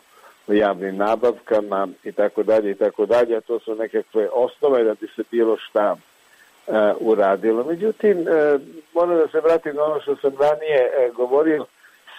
javnim 0.48 0.96
nabavkama 0.96 1.88
i 2.04 2.12
tako 2.12 2.42
dalje 2.42 2.70
i 2.70 2.74
tako 2.74 3.06
dalje, 3.06 3.36
a 3.36 3.40
to 3.40 3.58
su 3.58 3.74
nekakve 3.74 4.28
osnove 4.32 4.84
da 4.84 4.94
bi 4.94 5.08
se 5.16 5.22
bilo 5.30 5.56
šta 5.56 5.96
uh, 5.96 6.74
uradilo. 7.00 7.64
Međutim, 7.64 8.18
uh, 8.18 8.60
moram 8.94 9.16
da 9.16 9.28
se 9.28 9.40
vratim 9.40 9.76
na 9.76 9.84
ono 9.84 10.00
što 10.00 10.16
sam 10.16 10.32
ranije 10.40 10.90
uh, 11.08 11.16
govorio, 11.16 11.66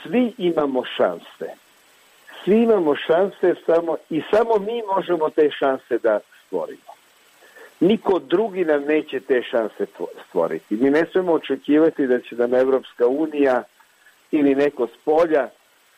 svi 0.04 0.34
imamo 0.38 0.84
šanse. 0.98 1.54
Svi 2.44 2.64
imamo 2.64 2.96
šanse 2.96 3.56
samo, 3.66 3.98
i 4.10 4.22
samo 4.32 4.56
mi 4.60 4.82
možemo 4.96 5.30
te 5.30 5.50
šanse 5.52 5.98
da 5.98 6.20
stvorimo. 6.50 6.90
Niko 7.80 8.20
drugi 8.20 8.66
nam 8.66 8.84
neće 8.84 9.20
te 9.20 9.42
šanse 9.44 9.86
stvoriti. 10.28 10.76
Mi 10.76 10.90
ne 10.90 11.06
smemo 11.12 11.32
očekivati 11.32 12.08
da 12.08 12.20
će 12.20 12.36
nam 12.36 12.54
Evropska 12.54 13.08
unija 13.08 13.64
ili 14.32 14.56
neko 14.56 14.88
s 14.88 14.98
polja 15.06 15.50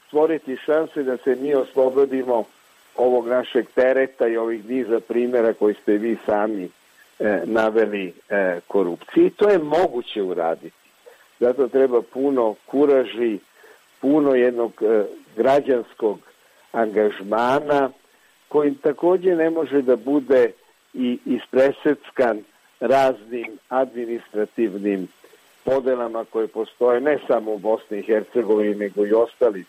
stvoriti 0.08 0.58
šanse 0.65 1.03
da 1.03 1.17
se 1.17 1.36
mi 1.36 1.55
oslobodimo 1.55 2.43
ovog 2.96 3.27
našeg 3.27 3.65
tereta 3.75 4.27
i 4.27 4.38
ovih 4.38 4.70
niza 4.70 5.00
primjera 5.00 5.53
koji 5.53 5.75
ste 5.81 5.98
vi 5.98 6.17
sami 6.25 6.70
e, 7.20 7.41
naveli 7.46 8.13
e, 8.29 8.60
korupciji. 8.67 9.29
To 9.29 9.50
je 9.50 9.58
moguće 9.58 10.22
uraditi. 10.22 10.77
Zato 11.39 11.67
treba 11.67 12.01
puno 12.01 12.55
kuraži, 12.65 13.39
puno 14.01 14.36
jednog 14.36 14.74
e, 14.81 15.05
građanskog 15.36 16.20
angažmana 16.72 17.89
koji 18.51 18.75
takođe 18.75 19.36
ne 19.36 19.49
može 19.49 19.82
da 19.82 19.95
bude 19.95 20.52
i 20.93 21.17
ispreseckan 21.25 22.43
raznim 22.80 23.58
administrativnim 23.69 25.08
podelama 25.63 26.25
koje 26.25 26.47
postoje 26.47 27.02
ne 27.02 27.17
samo 27.28 27.54
u 27.54 27.58
Bosni 27.58 27.99
i 27.99 28.04
Hercegovini 28.04 28.75
nego 28.75 29.06
i 29.06 29.13
ostalim 29.13 29.65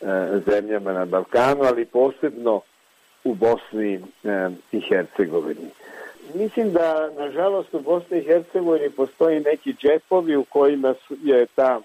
e, 0.00 0.04
zemljama 0.46 0.92
na 0.92 1.04
Balkanu, 1.04 1.62
ali 1.62 1.84
posebno 1.84 2.60
u 3.24 3.34
Bosni 3.34 3.94
e, 3.94 4.00
i 4.72 4.80
Hercegovini. 4.80 5.70
Mislim 6.34 6.72
da, 6.72 7.10
nažalost, 7.18 7.74
u 7.74 7.80
Bosni 7.80 8.18
i 8.18 8.24
Hercegovini 8.24 8.90
postoji 8.90 9.40
neki 9.40 9.72
džepovi 9.72 10.36
u 10.36 10.44
kojima 10.44 10.94
je 11.22 11.46
ta 11.46 11.80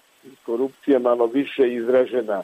korupcija 0.46 0.98
malo 0.98 1.26
više 1.26 1.74
izražena 1.74 2.42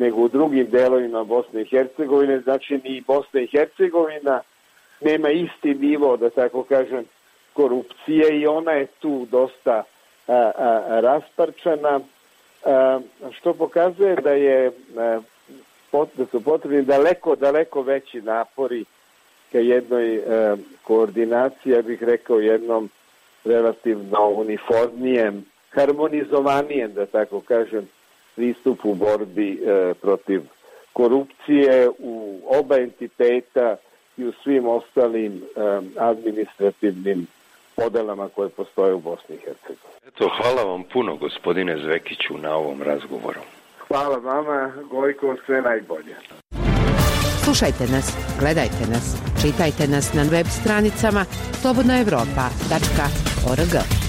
nego 0.00 0.20
u 0.20 0.28
drugim 0.28 0.70
delovima 0.70 1.24
Bosne 1.24 1.62
i 1.62 1.64
Hercegovine, 1.64 2.40
znači 2.40 2.80
ni 2.84 3.02
Bosna 3.06 3.40
i 3.40 3.46
Hercegovina 3.46 4.40
nema 5.00 5.30
isti 5.30 5.74
nivo, 5.74 6.16
da 6.16 6.30
tako 6.30 6.62
kažem, 6.62 7.04
korupcije 7.52 8.40
i 8.40 8.46
ona 8.46 8.72
je 8.72 8.86
tu 8.86 9.26
dosta 9.30 9.82
a, 10.26 10.50
a, 10.56 11.00
rasparčana, 11.00 12.00
a, 12.64 13.00
što 13.32 13.54
pokazuje 13.54 14.16
da 14.16 14.30
je 14.30 14.70
pot, 15.90 16.08
da 16.16 16.26
su 16.26 16.44
potrebni 16.44 16.82
daleko, 16.82 17.36
daleko 17.36 17.82
veći 17.82 18.22
napori 18.22 18.84
ka 19.52 19.58
jednoj 19.58 20.22
koordinaciji, 20.82 21.72
ja 21.72 21.82
bih 21.82 22.02
rekao 22.02 22.40
jednom 22.40 22.90
relativno 23.44 24.28
uniformnijem 24.28 25.44
harmonizovanijem, 25.70 26.92
da 26.92 27.06
tako 27.06 27.40
kažem, 27.40 27.88
pristupu 28.40 28.90
u 28.90 28.94
borbi 28.94 29.50
e, 29.52 29.56
protiv 29.94 30.42
korupcije 30.92 31.88
u 31.98 32.40
oba 32.60 32.76
entiteta 32.76 33.76
i 34.16 34.24
u 34.24 34.32
svim 34.42 34.66
ostalim 34.66 35.32
e, 35.36 35.40
administrativnim 35.98 37.26
podelama 37.76 38.28
koje 38.28 38.48
postoje 38.48 38.94
u 38.94 39.00
Bosni 39.00 39.34
i 39.34 39.38
Hercegovini. 39.38 40.08
Eto, 40.08 40.30
hvala 40.36 40.62
vam 40.62 40.82
puno, 40.92 41.16
gospodine 41.16 41.78
Zvekiću, 41.84 42.38
na 42.38 42.56
ovom 42.56 42.82
razgovoru. 42.82 43.40
Hvala 43.88 44.16
vama, 44.16 44.72
Gojko, 44.90 45.36
sve 45.46 45.62
najbolje. 45.62 46.14
Slušajte 47.44 47.84
nas, 47.92 48.16
gledajte 48.40 48.84
nas, 48.92 49.16
čitajte 49.42 49.86
nas 49.94 50.14
na 50.14 50.22
web 50.22 50.46
stranicama 50.46 51.24
slobodnaevropa.org. 51.62 53.99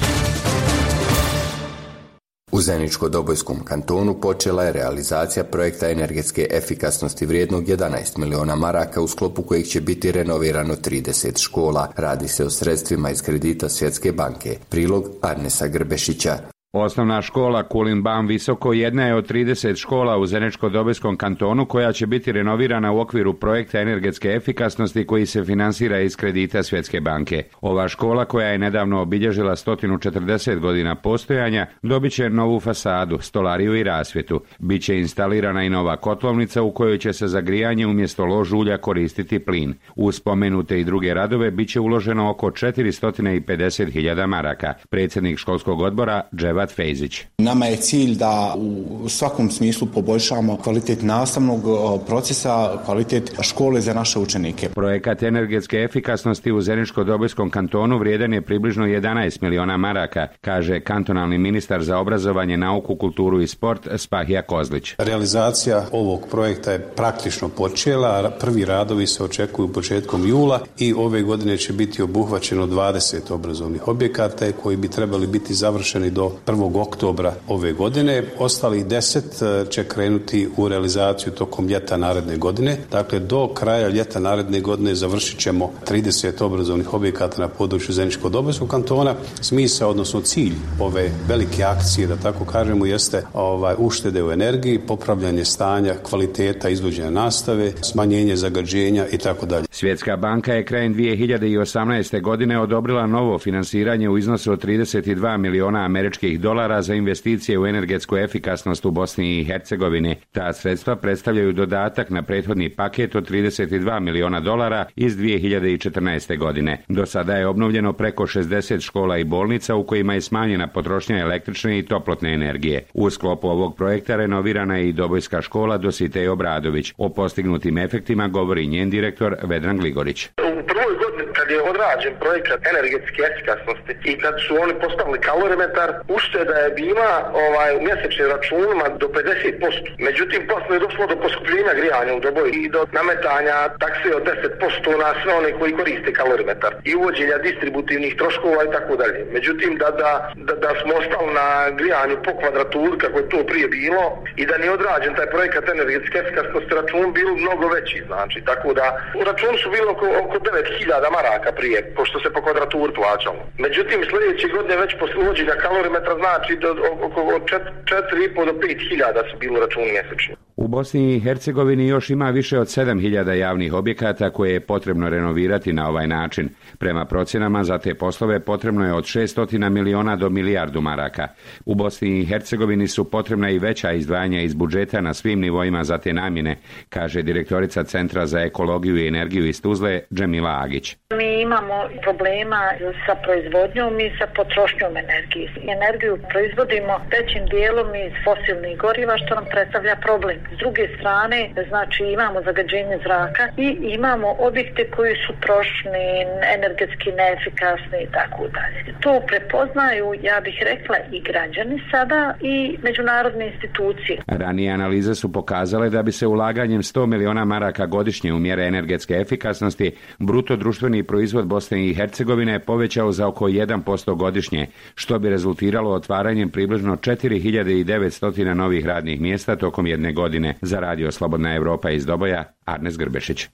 U 2.52 2.60
Zeničko-Dobojskom 2.60 3.64
kantonu 3.64 4.14
počela 4.22 4.64
je 4.64 4.72
realizacija 4.72 5.44
projekta 5.44 5.90
energetske 5.90 6.48
efikasnosti 6.52 7.26
vrijednog 7.26 7.64
11 7.64 8.18
miliona 8.18 8.56
maraka 8.56 9.02
u 9.02 9.08
sklopu 9.08 9.42
kojih 9.42 9.68
će 9.68 9.82
biti 9.82 10.12
renovirano 10.12 10.76
30 10.76 11.42
škola. 11.42 11.92
Radi 11.98 12.28
se 12.28 12.46
o 12.46 12.50
sredstvima 12.50 13.12
iz 13.12 13.22
kredita 13.22 13.70
Svjetske 13.70 14.12
banke. 14.12 14.58
Prilog 14.70 15.10
Arnesa 15.22 15.68
Grbešića. 15.68 16.38
Osnovna 16.74 17.22
škola 17.22 17.64
Kulin 17.64 18.02
Bam 18.04 18.28
Visoko 18.28 18.74
jedna 18.74 19.06
je 19.06 19.16
od 19.16 19.32
30 19.32 19.76
škola 19.76 20.18
u 20.18 20.26
Zenečko-Dobojskom 20.26 21.18
kantonu 21.18 21.66
koja 21.66 21.92
će 21.92 22.08
biti 22.08 22.32
renovirana 22.32 22.92
u 22.92 23.00
okviru 23.00 23.34
projekta 23.34 23.80
energetske 23.80 24.30
efikasnosti 24.30 25.06
koji 25.06 25.26
se 25.26 25.44
finansira 25.44 26.00
iz 26.00 26.16
kredita 26.16 26.64
Svjetske 26.64 27.02
banke. 27.02 27.44
Ova 27.62 27.88
škola 27.88 28.26
koja 28.26 28.48
je 28.48 28.58
nedavno 28.58 29.02
obilježila 29.02 29.56
140 29.56 30.60
godina 30.60 30.96
postojanja 30.96 31.68
dobit 31.82 32.14
će 32.14 32.30
novu 32.30 32.60
fasadu, 32.60 33.18
stolariju 33.22 33.76
i 33.76 33.84
rasvjetu. 33.84 34.42
Biće 34.60 34.98
instalirana 34.98 35.64
i 35.64 35.70
nova 35.70 35.98
kotlovnica 35.98 36.62
u 36.62 36.72
kojoj 36.72 36.98
će 36.98 37.14
se 37.14 37.28
za 37.28 37.42
grijanje 37.42 37.88
umjesto 37.88 38.26
lož 38.26 38.54
ulja 38.54 38.78
koristiti 38.78 39.40
plin. 39.40 39.74
U 39.96 40.12
spomenute 40.12 40.80
i 40.80 40.84
druge 40.84 41.14
radove 41.14 41.52
biće 41.52 41.80
uloženo 41.80 42.30
oko 42.30 42.48
450.000 42.48 44.28
maraka. 44.28 44.74
Predsjednik 44.90 45.38
školskog 45.38 45.82
odbora 45.82 46.22
Dževa 46.36 46.61
Hrvat 46.62 46.76
Fejzić. 46.76 47.22
Nama 47.38 47.66
je 47.66 47.76
cilj 47.76 48.16
da 48.16 48.56
u 49.04 49.10
svakom 49.10 49.52
smislu 49.52 49.88
poboljšamo 49.94 50.58
kvalitet 50.58 51.02
nastavnog 51.02 51.62
procesa, 52.08 52.78
kvalitet 52.86 53.32
škole 53.42 53.82
za 53.82 53.94
naše 53.94 54.20
učenike. 54.20 54.70
Projekat 54.70 55.24
energetske 55.24 55.78
efikasnosti 55.78 56.52
u 56.52 56.62
Zeničko-Dobojskom 56.62 57.50
kantonu 57.50 57.98
vrijedan 57.98 58.34
je 58.34 58.42
približno 58.42 58.86
11 58.86 59.42
miliona 59.42 59.78
maraka, 59.78 60.28
kaže 60.42 60.80
kantonalni 60.80 61.38
ministar 61.38 61.84
za 61.84 61.98
obrazovanje, 61.98 62.58
nauku, 62.58 62.96
kulturu 62.96 63.42
i 63.42 63.48
sport 63.48 63.88
Spahija 63.98 64.42
Kozlić. 64.42 64.94
Realizacija 64.98 65.86
ovog 65.92 66.28
projekta 66.32 66.72
je 66.72 66.80
praktično 66.80 67.50
počela, 67.50 68.32
prvi 68.40 68.66
radovi 68.66 69.08
se 69.08 69.24
očekuju 69.24 69.74
početkom 69.74 70.28
jula 70.28 70.60
i 70.80 70.94
ove 70.94 71.22
godine 71.22 71.58
će 71.58 71.74
biti 71.74 72.02
obuhvaćeno 72.02 72.68
20 72.68 73.34
obrazovnih 73.34 73.88
objekata 73.88 74.52
koji 74.64 74.78
bi 74.78 74.88
trebali 74.88 75.28
biti 75.28 75.54
završeni 75.54 76.10
do 76.10 76.32
1. 76.52 76.82
oktobra 76.82 77.34
ove 77.48 77.74
godine. 77.74 78.24
Ostalih 78.40 78.86
10 78.86 79.70
će 79.70 79.84
krenuti 79.84 80.50
u 80.58 80.68
realizaciju 80.68 81.34
tokom 81.34 81.68
ljeta 81.68 81.98
naredne 81.98 82.38
godine. 82.38 82.78
Dakle, 82.92 83.20
do 83.20 83.48
kraja 83.48 83.90
ljeta 83.90 84.20
naredne 84.20 84.62
godine 84.62 84.96
završit 84.96 85.40
ćemo 85.40 85.72
30 85.88 86.44
obrazovnih 86.44 86.94
objekata 86.94 87.42
na 87.42 87.48
području 87.48 87.96
Zeničko-Dobojskog 87.96 88.68
kantona. 88.68 89.16
Smisao, 89.42 89.90
odnosno 89.90 90.22
cilj 90.22 90.54
ove 90.80 91.10
velike 91.28 91.64
akcije, 91.64 92.08
da 92.08 92.16
tako 92.16 92.46
kažemo, 92.46 92.86
jeste 92.86 93.24
ovaj, 93.34 93.76
uštede 93.78 94.24
u 94.24 94.32
energiji, 94.32 94.80
popravljanje 94.80 95.46
stanja, 95.46 95.94
kvaliteta 96.04 96.70
izvođenja 96.70 97.10
nastave, 97.10 97.72
smanjenje 97.82 98.36
zagađenja 98.36 99.08
i 99.12 99.18
tako 99.18 99.46
dalje. 99.46 99.66
Svjetska 99.72 100.18
banka 100.18 100.54
je 100.54 100.66
krajem 100.66 100.96
2018. 100.96 102.22
godine 102.22 102.60
odobrila 102.60 103.08
novo 103.08 103.40
finansiranje 103.40 104.10
u 104.10 104.18
iznosu 104.18 104.52
od 104.52 104.64
32 104.66 105.38
miliona 105.38 105.86
američkih 105.86 106.41
dolara 106.42 106.82
za 106.82 106.94
investicije 106.94 107.60
u 107.60 107.68
energetsku 107.68 108.18
efikasnost 108.18 108.86
u 108.86 108.92
Bosni 108.92 109.40
i 109.40 109.44
Hercegovini. 109.44 110.16
Ta 110.32 110.54
sredstva 110.54 110.96
predstavljaju 110.96 111.54
dodatak 111.54 112.10
na 112.10 112.22
prethodni 112.22 112.70
paket 112.70 113.16
od 113.16 113.30
32 113.30 114.00
miliona 114.00 114.40
dolara 114.40 114.86
iz 114.96 115.18
2014. 115.18 116.38
godine. 116.38 116.84
Do 116.88 117.06
sada 117.06 117.36
je 117.36 117.48
obnovljeno 117.48 117.94
preko 117.94 118.24
60 118.24 118.82
škola 118.82 119.18
i 119.18 119.24
bolnica 119.24 119.76
u 119.76 119.84
kojima 119.84 120.14
je 120.14 120.22
smanjena 120.22 120.68
potrošnja 120.68 121.18
električne 121.18 121.80
i 121.80 121.86
toplotne 121.86 122.34
energije. 122.34 122.84
U 122.94 123.10
sklopu 123.10 123.48
ovog 123.48 123.76
projekta 123.76 124.16
renovirana 124.16 124.78
je 124.78 124.90
i 124.90 124.94
Dobojska 124.94 125.42
škola 125.42 125.78
Dositej 125.78 126.28
Obradović. 126.28 126.94
O 126.98 127.10
postignutim 127.10 127.78
efektima 127.78 128.28
govori 128.28 128.68
njen 128.68 128.90
direktor 128.90 129.36
Vedran 129.44 129.78
Gligorić. 129.78 130.26
U 130.26 130.64
prvoj 130.68 131.11
je 131.54 131.62
odrađen 131.72 132.14
projekat 132.24 132.60
energetske 132.72 133.22
efikasnosti 133.32 133.94
i 134.10 134.12
kad 134.24 134.36
su 134.46 134.52
oni 134.64 134.74
postavili 134.84 135.26
kalorimetar, 135.30 135.90
ušteda 136.18 136.56
je 136.64 136.70
bila 136.84 137.12
ovaj, 137.46 137.72
u 137.78 137.82
mjesečnim 137.88 138.28
računima 138.36 138.86
do 139.02 139.08
50%. 139.08 139.96
Međutim, 140.08 140.42
posle 140.52 140.76
je 140.76 140.86
došlo 140.86 141.04
do 141.08 141.16
poskupljenja 141.24 141.74
grijanja 141.80 142.14
u 142.16 142.24
Doboju 142.26 142.50
i 142.54 142.70
do 142.76 142.82
nametanja 142.98 143.58
takse 143.84 144.10
od 144.18 144.24
10% 144.24 144.98
na 145.04 145.10
sve 145.22 145.32
one 145.40 145.52
koji 145.60 145.78
koriste 145.80 146.12
kalorimetar 146.20 146.74
i 146.90 146.96
uvođenja 146.96 147.38
distributivnih 147.38 148.16
troškova 148.20 148.64
i 148.64 148.72
tako 148.76 148.94
dalje. 149.02 149.20
Međutim, 149.36 149.72
da, 149.82 149.90
da, 150.02 150.12
da, 150.48 150.54
da 150.64 150.72
smo 150.82 150.92
ostali 151.02 151.34
na 151.42 151.48
grijanju 151.80 152.16
po 152.26 152.32
kvadraturi 152.40 152.98
kako 153.04 153.18
je 153.20 153.30
to 153.30 153.40
prije 153.52 153.68
bilo 153.68 154.04
i 154.42 154.46
da 154.46 154.58
nije 154.58 154.72
odrađen 154.72 155.16
taj 155.16 155.30
projekat 155.36 155.66
energetske 155.70 156.18
efikasnosti 156.24 156.76
račun 156.80 157.14
bilo 157.14 157.34
mnogo 157.36 157.66
veći, 157.76 158.04
znači, 158.08 158.38
tako 158.50 158.74
da 158.74 158.86
u 159.20 159.24
računu 159.30 159.58
su 159.58 159.70
bilo 159.76 159.92
oko, 159.92 160.08
oko 160.24 160.38
9000 160.40 161.12
maraka 161.18 161.41
prije, 161.60 161.94
pošto 161.98 162.20
se 162.20 162.34
po 162.34 162.42
kvadraturi 162.42 162.94
plaćalo. 162.94 163.42
Međutim, 163.66 164.00
sljedeće 164.10 164.48
godine 164.56 164.76
već 164.84 164.92
posle 165.00 165.20
uvođenja 165.24 165.56
kalorimetra 165.64 166.14
znači 166.22 166.52
do, 166.64 166.70
oko 167.06 167.20
4,5 167.22 168.46
do 168.50 168.54
5000 168.62 169.32
su 169.32 169.36
bilo 169.44 169.56
računi 169.60 169.92
mjesečno. 169.96 170.36
U 170.56 170.68
Bosni 170.68 171.16
i 171.16 171.20
Hercegovini 171.20 171.88
još 171.88 172.10
ima 172.10 172.30
više 172.30 172.60
od 172.60 172.68
7000 172.68 173.34
javnih 173.34 173.74
objekata 173.74 174.30
koje 174.30 174.54
je 174.54 174.60
potrebno 174.60 175.10
renovirati 175.10 175.74
na 175.74 175.90
ovaj 175.90 176.08
način. 176.08 176.50
Prema 176.78 177.06
procjenama 177.06 177.64
za 177.64 177.78
te 177.78 177.94
poslove 177.94 178.40
potrebno 178.40 178.86
je 178.86 178.94
od 178.94 179.04
600 179.04 179.70
miliona 179.70 180.16
do 180.16 180.30
milijardu 180.30 180.82
maraka. 180.82 181.28
U 181.66 181.76
Bosni 181.76 182.20
i 182.20 182.26
Hercegovini 182.26 182.88
su 182.88 183.12
potrebna 183.12 183.50
i 183.50 183.60
veća 183.60 183.92
izdvajanja 183.92 184.42
iz 184.42 184.54
budžeta 184.54 185.02
na 185.02 185.14
svim 185.14 185.40
nivoima 185.40 185.84
za 185.84 185.98
te 185.98 186.14
namjene, 186.14 186.58
kaže 186.90 187.22
direktorica 187.22 187.84
Centra 187.84 188.26
za 188.26 188.40
ekologiju 188.40 188.98
i 188.98 189.08
energiju 189.08 189.48
iz 189.48 189.62
Tuzle, 189.62 190.00
Džemila 190.14 190.60
Agić. 190.64 190.98
Mi 191.18 191.31
imamo 191.42 191.90
problema 192.02 192.62
sa 193.06 193.14
proizvodnjom 193.24 194.00
i 194.00 194.12
sa 194.20 194.28
potrošnjom 194.38 194.98
energije. 194.98 195.48
Energiju 195.78 196.14
proizvodimo 196.32 196.94
većim 197.16 197.44
dijelom 197.46 197.90
iz 197.96 198.14
fosilnih 198.26 198.78
goriva 198.78 199.16
što 199.22 199.36
nam 199.36 199.46
predstavlja 199.54 199.96
problem. 199.96 200.38
S 200.56 200.58
druge 200.64 200.86
strane, 200.98 201.40
znači 201.70 202.04
imamo 202.04 202.38
zagađenje 202.48 202.98
zraka 203.06 203.44
i 203.58 203.68
imamo 203.98 204.28
objekte 204.40 204.82
koji 204.96 205.16
su 205.24 205.32
trošni, 205.46 206.08
energetski 206.56 207.10
neefikasni 207.22 207.98
i 208.04 208.12
tako 208.18 208.44
dalje. 208.58 208.80
To 209.04 209.14
prepoznaju, 209.28 210.06
ja 210.30 210.38
bih 210.46 210.58
rekla, 210.72 210.98
i 211.12 211.20
građani 211.30 211.82
sada 211.92 212.22
i 212.42 212.78
međunarodne 212.84 213.46
institucije. 213.52 214.18
Ranije 214.28 214.72
analize 214.72 215.16
su 215.16 215.34
pokazale 215.34 215.90
da 215.90 216.02
bi 216.04 216.12
se 216.12 216.28
ulaganjem 216.28 216.82
100 216.82 217.06
miliona 217.06 217.46
maraka 217.46 217.86
godišnje 217.86 218.34
u 218.34 218.40
mjere 218.40 218.64
energetske 218.64 219.14
efikasnosti 219.14 219.92
bruto 220.20 220.56
društveni 220.56 221.04
proizvod 221.04 221.21
Bosne 221.44 221.88
i 221.88 221.94
Hercegovine 221.94 222.60
povećao 222.60 223.12
za 223.12 223.28
oko 223.28 223.46
1% 223.46 224.16
godišnje, 224.16 224.68
što 224.96 225.20
bi 225.20 225.30
rezultiralo 225.30 225.92
otvaranjem 225.92 226.50
približno 226.50 226.96
4900 226.96 228.54
novih 228.54 228.86
radnih 228.86 229.22
mjesta 229.22 229.56
tokom 229.56 229.88
jedne 229.88 230.14
godine. 230.14 230.58
Za 230.62 230.80
Radio 230.80 231.12
Slobodna 231.12 231.56
Evropa 231.56 231.90
iz 231.90 232.06
Doboja, 232.06 232.54
Arnes 232.66 232.98
Grbešić. 232.98 233.48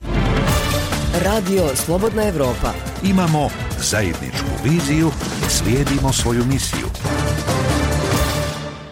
Radio 1.25 1.63
Slobodna 1.75 2.27
Evropa. 2.27 2.73
Imamo 3.03 3.49
zajedničku 3.80 4.49
viziju, 4.63 5.10
slijedimo 5.49 6.13
svoju 6.13 6.43
misiju. 6.45 6.88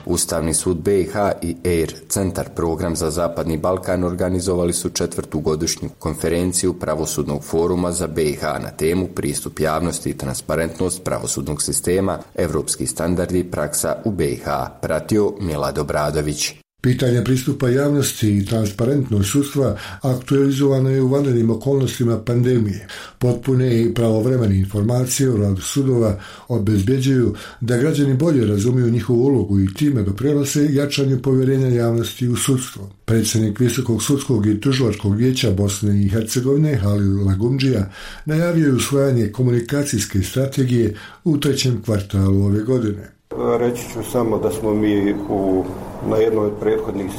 Ustavni 0.05 0.53
sud 0.53 0.77
BiH 0.77 1.15
i 1.41 1.55
EIR, 1.63 1.93
Centar 2.09 2.49
program 2.55 2.95
za 2.95 3.11
Zapadni 3.11 3.57
Balkan, 3.57 4.03
organizovali 4.03 4.73
su 4.73 4.89
četvrtu 4.89 5.39
godišnju 5.39 5.89
konferenciju 5.99 6.73
Pravosudnog 6.73 7.43
foruma 7.43 7.91
za 7.91 8.07
BiH 8.07 8.43
na 8.43 8.69
temu 8.77 9.07
pristup 9.07 9.59
javnosti 9.59 10.09
i 10.09 10.17
transparentnost 10.17 11.03
pravosudnog 11.03 11.61
sistema, 11.61 12.19
evropski 12.35 12.87
standardi 12.87 13.39
i 13.39 13.51
praksa 13.51 13.95
u 14.05 14.11
BiH, 14.11 14.45
pratio 14.81 15.33
Milad 15.39 15.77
Obradović. 15.77 16.64
Pitanje 16.85 17.23
pristupa 17.23 17.69
javnosti 17.69 18.37
i 18.37 18.45
transparentnost 18.45 19.31
sudstva 19.31 19.77
aktualizovano 20.01 20.89
je 20.89 21.01
u 21.01 21.07
vanrednim 21.07 21.49
okolnostima 21.49 22.19
pandemije. 22.19 22.87
Potpune 23.19 23.81
i 23.81 23.93
pravovremene 23.93 24.59
informacije 24.59 25.29
o 25.29 25.37
radu 25.37 25.61
sudova 25.61 26.19
obezbeđuju 26.47 27.33
da 27.61 27.77
građani 27.77 28.13
bolje 28.13 28.45
razumiju 28.45 28.89
njihovu 28.89 29.23
ulogu 29.23 29.59
i 29.59 29.73
time 29.73 30.03
doprinose 30.03 30.67
jačanju 30.73 31.21
povjerenja 31.21 31.67
javnosti 31.67 32.27
u 32.27 32.35
sudstvo. 32.35 32.89
Predsjednik 33.05 33.59
Visokog 33.59 34.03
sudskog 34.03 34.45
i 34.45 34.61
tužilačkog 34.61 35.15
vijeća 35.15 35.51
Bosne 35.51 36.03
i 36.03 36.09
Hercegovine 36.09 36.75
Halil 36.75 37.25
Lagumđija 37.25 37.91
najavio 38.25 38.65
je 38.65 38.73
usvajanje 38.73 39.31
komunikacijske 39.31 40.21
strategije 40.21 40.95
u 41.23 41.37
trećem 41.37 41.81
kvartalu 41.81 42.45
ove 42.45 42.63
godine. 42.63 43.11
Reći 43.59 43.83
ću 43.93 44.11
samo 44.11 44.37
da 44.39 44.51
smo 44.51 44.73
mi 44.73 45.13
u, 45.29 45.65
na 46.09 46.17
jednoj 46.17 46.45
od 46.45 46.53
prethodnih 46.59 47.11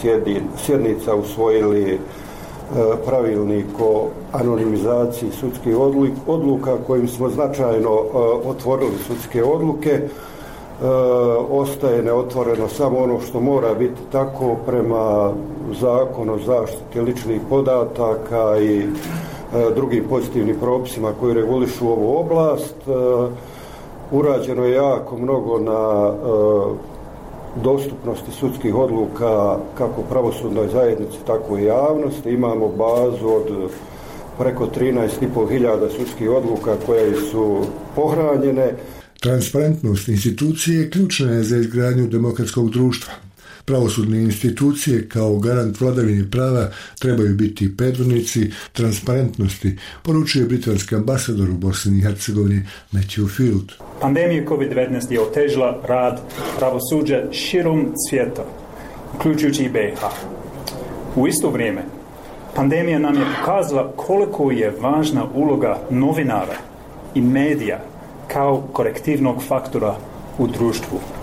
sjednica 0.57 1.15
usvojili 1.15 1.93
e, 1.93 1.99
pravilnik 3.07 3.67
o 3.81 4.09
anonimizaciji 4.33 5.31
sudskih 5.31 5.77
odluka 6.27 6.77
kojim 6.87 7.09
smo 7.09 7.29
značajno 7.29 7.91
e, 7.91 8.19
otvorili 8.49 8.99
sudske 9.07 9.45
odluke. 9.45 9.91
E, 9.91 10.09
ostaje 11.51 12.03
neotvoreno 12.03 12.69
samo 12.69 12.99
ono 12.99 13.21
što 13.21 13.41
mora 13.41 13.75
biti 13.75 14.01
tako 14.13 14.57
prema 14.67 15.33
zakonu 15.81 16.35
o 16.35 16.39
zaštiti 16.39 17.01
ličnih 17.01 17.41
podataka 17.49 18.59
i 18.59 18.87
drugim 19.75 20.05
pozitivnim 20.09 20.57
propisima 20.61 21.13
koji 21.21 21.35
regulišu 21.35 21.89
ovu 21.89 22.19
oblast. 22.19 22.77
Urađeno 24.13 24.65
je 24.65 24.75
jako 24.75 25.17
mnogo 25.17 25.59
na 25.59 26.13
dostupnosti 27.65 28.31
sudskih 28.41 28.75
odluka 28.75 29.59
kako 29.79 30.03
pravosudnoj 30.03 30.69
zajednici, 30.69 31.19
tako 31.27 31.59
i 31.59 31.65
javnosti. 31.65 32.31
Imamo 32.31 32.69
bazu 32.69 33.29
od 33.29 33.71
preko 34.39 34.67
13.500 34.67 35.97
sudskih 35.97 36.31
odluka 36.31 36.77
koje 36.87 37.15
su 37.31 37.67
pohranjene. 37.95 38.73
Transparentnost 39.21 40.09
institucije 40.09 40.91
ključna 40.91 41.33
je 41.33 41.43
za 41.43 41.57
izgradnju 41.57 42.07
demokratskog 42.07 42.71
društva. 42.71 43.26
Pravosudne 43.67 44.23
institucije 44.23 45.09
kao 45.09 45.39
garant 45.39 45.81
vladavine 45.81 46.31
prava 46.31 46.69
trebaju 46.99 47.35
biti 47.35 47.77
predvodnici 47.77 48.51
transparentnosti, 48.73 49.77
poručuje 50.03 50.45
britanski 50.45 50.95
ambasador 50.95 51.51
u 51.51 51.55
Bosni 51.55 51.99
i 51.99 52.03
Hercegovini 52.03 52.63
Matthew 52.93 53.29
Field. 53.37 53.73
Pandemija 54.01 54.45
COVID-19 54.45 55.13
je 55.13 55.21
otežila 55.21 55.83
rad 55.89 56.21
pravosuđa 56.59 57.33
širom 57.33 57.93
svijeta, 58.09 58.45
uključujući 59.15 59.65
i 59.65 59.69
BiH. 59.69 60.01
U 61.17 61.29
isto 61.29 61.51
vrijeme, 61.51 61.83
pandemija 62.55 62.99
nam 62.99 63.15
je 63.15 63.27
pokazala 63.41 63.93
koliko 63.97 64.51
je 64.51 64.75
važna 64.81 65.25
uloga 65.35 65.81
novinara 65.91 66.57
i 67.15 67.21
medija 67.21 67.81
kao 68.33 68.69
korektivnog 68.73 69.43
faktora 69.43 69.97
u 70.39 70.47
društvu. 70.47 71.16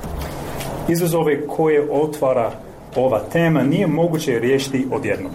Izazove 0.89 1.47
koje 1.47 1.91
otvara 1.91 2.51
ova 2.95 3.19
tema 3.19 3.63
nije 3.63 3.87
moguće 3.87 4.39
riješiti 4.39 4.87
odjednom. 4.91 5.31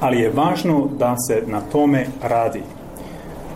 Ali 0.00 0.20
je 0.20 0.30
važno 0.30 0.88
da 0.98 1.16
se 1.28 1.42
na 1.46 1.60
tome 1.60 2.06
radi. 2.22 2.60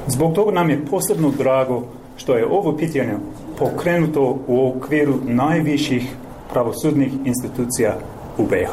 Zbog 0.07 0.35
toga 0.35 0.53
nam 0.53 0.70
je 0.70 0.87
posebno 0.87 1.33
drago 1.38 1.87
što 2.16 2.37
je 2.37 2.46
ovo 2.46 2.76
pitanje 2.76 3.14
pokrenuto 3.59 4.38
u 4.46 4.68
okviru 4.68 5.18
najviših 5.24 6.03
pravosudnih 6.53 7.12
institucija 7.24 7.98
u 8.38 8.42
BiH. 8.42 8.70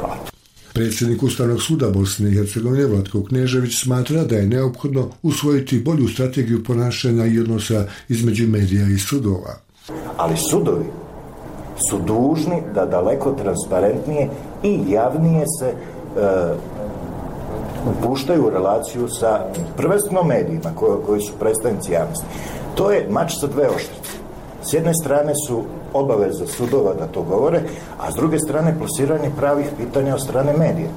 Predsjednik 0.74 1.24
Ustavnog 1.24 1.62
suda 1.62 1.90
Bosne 1.90 2.30
i 2.30 2.34
Hercegovine 2.34 2.86
Vlatko 2.86 3.24
Knežević 3.24 3.82
smatra 3.84 4.24
da 4.24 4.36
je 4.36 4.48
neophodno 4.48 5.10
usvojiti 5.24 5.80
bolju 5.80 6.08
strategiju 6.08 6.64
ponašanja 6.64 7.26
i 7.26 7.40
odnosa 7.40 7.86
između 8.10 8.48
medija 8.48 8.88
i 8.88 9.00
sudova. 9.00 9.58
Ali 10.18 10.38
sudovi 10.52 10.86
su 11.90 11.98
dužni 11.98 12.64
da 12.74 12.86
daleko 12.86 13.32
transparentnije 13.32 14.30
i 14.64 14.82
javnije 14.88 15.46
se 15.60 15.68
e, 15.68 15.74
upuštaju 17.92 18.46
u 18.46 18.50
relaciju 18.50 19.08
sa 19.08 19.40
prvenstveno 19.78 20.24
medijima 20.24 20.72
koji, 20.76 20.98
koji 21.06 21.22
su 21.22 21.34
predstavnici 21.40 21.92
javnosti. 21.92 22.26
To 22.76 22.92
je 22.92 23.08
mač 23.10 23.40
sa 23.40 23.48
dve 23.48 23.68
oštrice. 23.70 24.12
S 24.64 24.74
jedne 24.74 24.94
strane 24.94 25.34
su 25.48 25.64
obaveze 25.94 26.48
sudova 26.48 26.94
da 26.94 27.08
to 27.08 27.22
govore, 27.22 27.62
a 28.00 28.12
s 28.12 28.16
druge 28.16 28.40
strane 28.40 28.76
plasiranje 28.78 29.32
pravih 29.38 29.68
pitanja 29.78 30.14
od 30.14 30.22
strane 30.22 30.54
medija. 30.58 30.90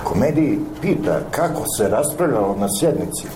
Ako 0.00 0.18
mediji 0.18 0.58
pita 0.82 1.20
kako 1.30 1.62
se 1.76 1.88
raspravljalo 1.88 2.56
na 2.58 2.68
sjednici 2.80 3.26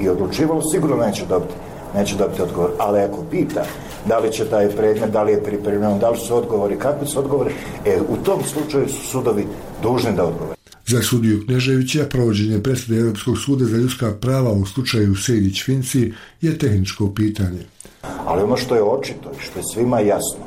i 0.00 0.08
odlučivalo, 0.08 0.62
sigurno 0.62 0.96
neće 0.96 1.26
dobiti, 1.26 1.54
neće 1.94 2.16
dobiti 2.16 2.42
odgovor. 2.42 2.70
Ali 2.78 3.00
ako 3.00 3.24
pita 3.30 3.64
da 4.08 4.18
li 4.18 4.32
će 4.32 4.44
taj 4.44 4.68
predmet, 4.68 5.10
da 5.10 5.22
li 5.22 5.32
je 5.32 5.44
pripremljen, 5.44 5.98
da 5.98 6.10
li 6.10 6.18
su 6.18 6.36
odgovori, 6.36 6.78
kakvi 6.78 7.06
su 7.06 7.18
odgovori, 7.18 7.54
e, 7.84 7.98
u 8.08 8.16
tom 8.16 8.44
slučaju 8.44 8.88
su 8.88 9.06
sudovi 9.06 9.46
dužni 9.82 10.12
da 10.16 10.24
odgovore. 10.24 10.56
Za 10.86 11.02
sudiju 11.02 11.42
Kneževića 11.46 12.04
provođenje 12.10 12.62
presude 12.62 12.98
Europskog 12.98 13.38
suda 13.38 13.64
za 13.64 13.76
ljudska 13.76 14.12
prava 14.20 14.52
u 14.52 14.66
slučaju 14.66 15.14
Sejdić-Finci 15.14 16.12
je 16.40 16.58
tehničko 16.58 17.10
pitanje. 17.14 17.60
Ali 18.26 18.42
ono 18.42 18.56
što 18.56 18.74
je 18.74 18.82
očito 18.82 19.30
i 19.30 19.42
što 19.42 19.58
je 19.58 19.64
svima 19.74 20.00
jasno, 20.00 20.44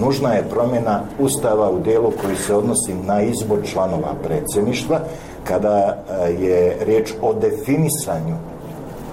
nužna 0.00 0.32
je 0.32 0.48
promjena 0.50 1.02
Ustava 1.18 1.70
u 1.70 1.80
dijelu 1.80 2.12
koji 2.22 2.36
se 2.36 2.54
odnosi 2.54 2.94
na 2.94 3.22
izbor 3.22 3.58
članova 3.72 4.14
predsjedništva, 4.24 5.00
kada 5.44 6.04
e, 6.10 6.32
je 6.32 6.76
riječ 6.84 7.10
o 7.22 7.34
definisanju 7.34 8.36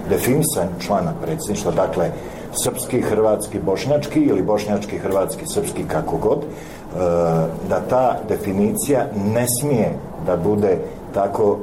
definisanju 0.08 0.80
člana 0.80 1.12
predsjedništva, 1.22 1.72
dakle 1.72 2.10
srpski, 2.52 3.00
hrvatski, 3.00 3.58
bošnjački 3.58 4.20
ili 4.20 4.42
bošnjački, 4.42 4.98
hrvatski, 4.98 5.46
srpski, 5.46 5.84
kako 5.88 6.16
god, 6.16 6.38
e, 6.38 6.46
da 7.68 7.80
ta 7.90 8.16
definicija 8.28 9.06
ne 9.34 9.46
smije 9.60 9.92
da 10.26 10.36
bude 10.36 10.78
tako 11.14 11.58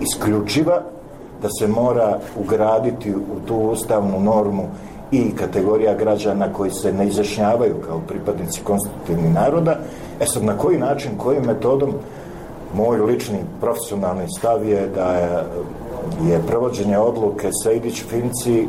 isključiva, 0.00 0.82
da 1.42 1.48
se 1.60 1.66
mora 1.66 2.18
ugraditi 2.36 3.14
u 3.14 3.46
tu 3.46 3.56
ustavnu 3.56 4.20
normu 4.20 4.62
i 5.10 5.30
kategorija 5.30 5.94
građana 5.94 6.52
koji 6.52 6.70
se 6.70 6.92
ne 6.92 7.06
izjašnjavaju 7.06 7.74
kao 7.86 8.00
pripadnici 8.08 8.60
konstitutivnih 8.64 9.34
naroda. 9.34 9.76
E 10.20 10.26
sad, 10.26 10.44
na 10.44 10.58
koji 10.58 10.78
način, 10.78 11.10
kojim 11.18 11.42
metodom, 11.44 11.94
moj 12.74 13.00
lični 13.00 13.38
profesionalni 13.60 14.28
stav 14.38 14.68
je 14.68 14.88
da 14.94 15.12
je, 15.12 15.44
je 16.28 16.42
provođenje 16.46 16.98
odluke 16.98 17.50
Sejdić-Finci 17.64 18.66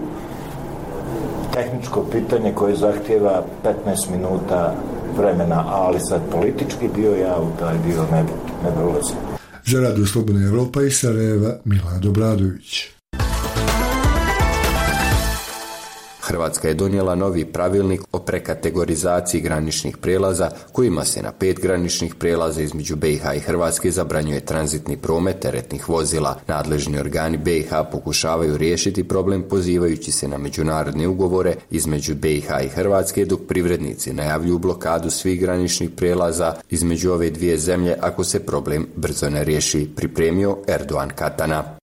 tehničko 1.54 2.06
pitanje 2.12 2.54
koje 2.54 2.76
zahtjeva 2.76 3.44
15 3.64 4.12
minuta 4.12 4.76
vremena, 5.18 5.64
ali 5.68 6.00
sad 6.00 6.22
politički 6.32 6.88
dio 6.96 7.16
ja 7.16 7.38
u 7.42 7.60
taj 7.60 7.78
dio 7.88 8.04
ne, 8.12 8.24
ne 8.64 8.86
ulazim. 8.86 9.16
Za 9.66 9.80
Radio 9.80 10.06
Slobodna 10.06 10.48
Europa 10.48 10.82
i 10.82 10.92
Sarajeva 10.92 11.54
Milad 11.66 12.06
Obradović. 12.06 12.97
Hrvatska 16.28 16.68
je 16.68 16.74
donijela 16.74 17.16
novi 17.16 17.46
pravilnik 17.46 18.02
o 18.12 18.20
prekategorizaciji 18.20 19.42
graničnih 19.42 19.98
prijelaza 19.98 20.50
kojima 20.72 21.06
se 21.06 21.22
na 21.22 21.32
pet 21.32 21.60
graničnih 21.60 22.16
prijelaza 22.16 22.62
između 22.62 22.96
BiH 22.96 23.24
i 23.36 23.40
Hrvatske 23.40 23.92
zabranjuje 23.92 24.40
tranzitni 24.40 24.98
promet 24.98 25.40
teretnih 25.40 25.90
vozila. 25.90 26.40
Nadležni 26.48 27.00
organi 27.00 27.38
BiH 27.38 27.70
pokušavaju 27.92 28.58
riješiti 28.58 29.08
problem 29.08 29.44
pozivajući 29.50 30.12
se 30.12 30.28
na 30.28 30.38
međunarodne 30.38 31.08
ugovore 31.08 31.56
između 31.72 32.16
BiH 32.16 32.48
i 32.66 32.70
Hrvatske 32.70 33.26
dok 33.26 33.40
privrednici 33.48 34.14
najavljuju 34.14 34.58
blokadu 34.58 35.10
svih 35.10 35.42
graničnih 35.42 35.90
prijelaza 35.90 36.54
između 36.70 37.12
ove 37.12 37.30
dvije 37.30 37.58
zemlje 37.58 37.96
ako 38.02 38.24
se 38.24 38.46
problem 38.46 38.88
brzo 38.96 39.30
ne 39.30 39.44
riješi, 39.44 39.90
pripremio 39.96 40.58
Erdogan 40.68 41.10
Katana. 41.10 41.77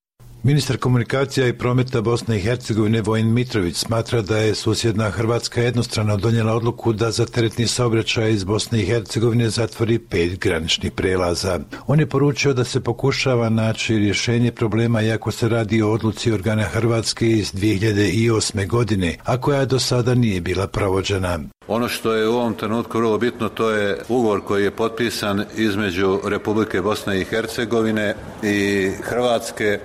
Ministar 0.46 0.76
komunikacija 0.76 1.46
i 1.48 1.52
prometa 1.52 2.00
Bosne 2.00 2.36
i 2.36 2.40
Hercegovine 2.40 3.02
Vojin 3.02 3.32
Mitrović 3.32 3.76
smatra 3.76 4.22
da 4.22 4.38
je 4.38 4.54
susjedna 4.54 5.10
Hrvatska 5.10 5.62
jednostrano 5.62 6.16
donijela 6.16 6.54
odluku 6.54 6.92
da 6.92 7.10
za 7.10 7.26
teretni 7.26 7.66
saobraćaj 7.66 8.32
iz 8.32 8.44
Bosne 8.44 8.82
i 8.82 8.86
Hercegovine 8.86 9.50
zatvori 9.50 9.98
pet 9.98 10.38
graničnih 10.40 10.92
prelaza. 10.92 11.60
On 11.86 12.00
je 12.00 12.06
poručio 12.06 12.52
da 12.52 12.64
se 12.64 12.80
pokušava 12.80 13.48
naći 13.48 13.98
rješenje 13.98 14.52
problema 14.52 15.02
iako 15.02 15.30
se 15.30 15.48
radi 15.48 15.82
o 15.82 15.92
odluci 15.92 16.32
organa 16.32 16.62
Hrvatske 16.62 17.30
iz 17.30 17.52
2008. 17.52 18.66
godine, 18.68 19.16
a 19.24 19.40
koja 19.40 19.64
do 19.64 19.78
sada 19.78 20.14
nije 20.14 20.40
bila 20.40 20.66
provođena. 20.66 21.38
Ono 21.68 21.88
što 21.88 22.12
je 22.12 22.28
u 22.28 22.34
ovom 22.34 22.54
trenutku 22.54 22.98
vrlo 22.98 23.18
bitno 23.18 23.48
to 23.48 23.70
je 23.70 24.02
ugovor 24.08 24.40
koji 24.40 24.64
je 24.64 24.70
potpisan 24.70 25.44
između 25.56 26.20
Republike 26.24 26.82
Bosne 26.82 27.20
i 27.20 27.24
Hercegovine 27.24 28.14
i 28.42 28.90
Hrvatske 29.02 29.78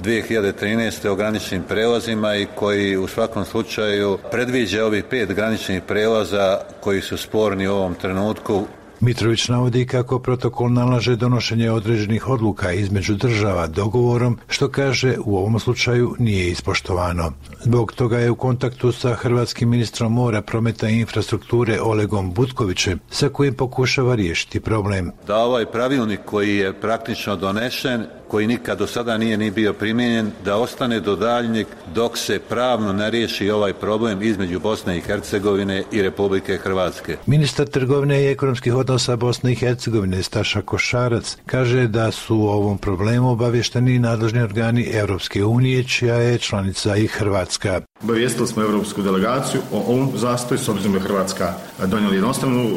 2013. 0.00 1.08
o 1.08 1.14
graničnim 1.14 1.62
prelazima 1.68 2.36
i 2.36 2.46
koji 2.54 2.96
u 2.96 3.06
svakom 3.06 3.44
slučaju 3.44 4.18
predviđa 4.30 4.86
ovih 4.86 5.04
pet 5.10 5.32
graničnih 5.32 5.82
prelaza 5.82 6.58
koji 6.80 7.00
su 7.00 7.16
sporni 7.16 7.68
u 7.68 7.74
ovom 7.74 7.94
trenutku 7.94 8.64
Mitrović 9.00 9.48
navodi 9.48 9.86
kako 9.86 10.18
protokol 10.18 10.72
nalaže 10.72 11.16
donošenje 11.16 11.70
određenih 11.70 12.28
odluka 12.28 12.72
između 12.72 13.14
država 13.14 13.66
dogovorom, 13.66 14.38
što 14.48 14.68
kaže 14.68 15.14
u 15.24 15.36
ovom 15.36 15.60
slučaju 15.60 16.14
nije 16.18 16.50
ispoštovano. 16.50 17.32
Zbog 17.60 17.92
toga 17.92 18.18
je 18.18 18.30
u 18.30 18.36
kontaktu 18.36 18.92
sa 18.92 19.14
hrvatskim 19.14 19.68
ministrom 19.68 20.12
mora, 20.12 20.42
prometa 20.42 20.88
i 20.88 21.00
infrastrukture 21.00 21.80
Olegom 21.80 22.32
Butkovićem, 22.32 23.00
sa 23.10 23.28
kojim 23.28 23.54
pokušava 23.54 24.14
riješiti 24.14 24.60
problem. 24.60 25.10
Da 25.26 25.36
ovaj 25.36 25.66
pravilnik 25.66 26.20
koji 26.24 26.56
je 26.56 26.80
praktično 26.80 27.36
donešen 27.36 28.06
koji 28.30 28.46
nikad 28.46 28.78
do 28.78 28.86
sada 28.86 29.18
nije 29.18 29.36
ni 29.36 29.50
bio 29.50 29.72
primijenjen, 29.72 30.30
da 30.44 30.56
ostane 30.56 31.00
do 31.00 31.16
daljnjeg 31.16 31.66
dok 31.94 32.18
se 32.18 32.38
pravno 32.38 32.92
ne 32.92 33.10
riješi 33.10 33.50
ovaj 33.50 33.72
problem 33.72 34.22
između 34.22 34.60
Bosne 34.60 34.98
i 34.98 35.00
Hercegovine 35.00 35.84
i 35.92 36.02
Republike 36.02 36.56
Hrvatske. 36.56 37.16
Ministar 37.26 37.66
trgovine 37.66 38.22
i 38.22 38.30
ekonomskih 38.30 38.74
odnosa 38.74 39.16
Bosne 39.16 39.52
i 39.52 39.54
Hercegovine 39.54 40.22
Staša 40.22 40.62
Košarac 40.62 41.36
kaže 41.46 41.86
da 41.86 42.10
su 42.10 42.36
u 42.36 42.48
ovom 42.48 42.78
problemu 42.78 43.30
obavješteni 43.30 43.98
nadležni 43.98 44.42
organi 44.42 44.90
Europske 44.92 45.44
unije, 45.44 45.84
čija 45.84 46.14
je 46.14 46.38
članica 46.38 46.96
i 46.96 47.06
Hrvatska. 47.06 47.80
Obavijestili 48.02 48.48
smo 48.48 48.62
europsku 48.62 49.02
delegaciju 49.02 49.60
o 49.72 49.78
ovom 49.78 50.12
zastoju, 50.14 50.58
s 50.58 50.68
obzirom 50.68 50.92
da 50.92 51.00
Hrvatska 51.00 51.54
donijela 51.86 52.14
jednostavnu 52.14 52.70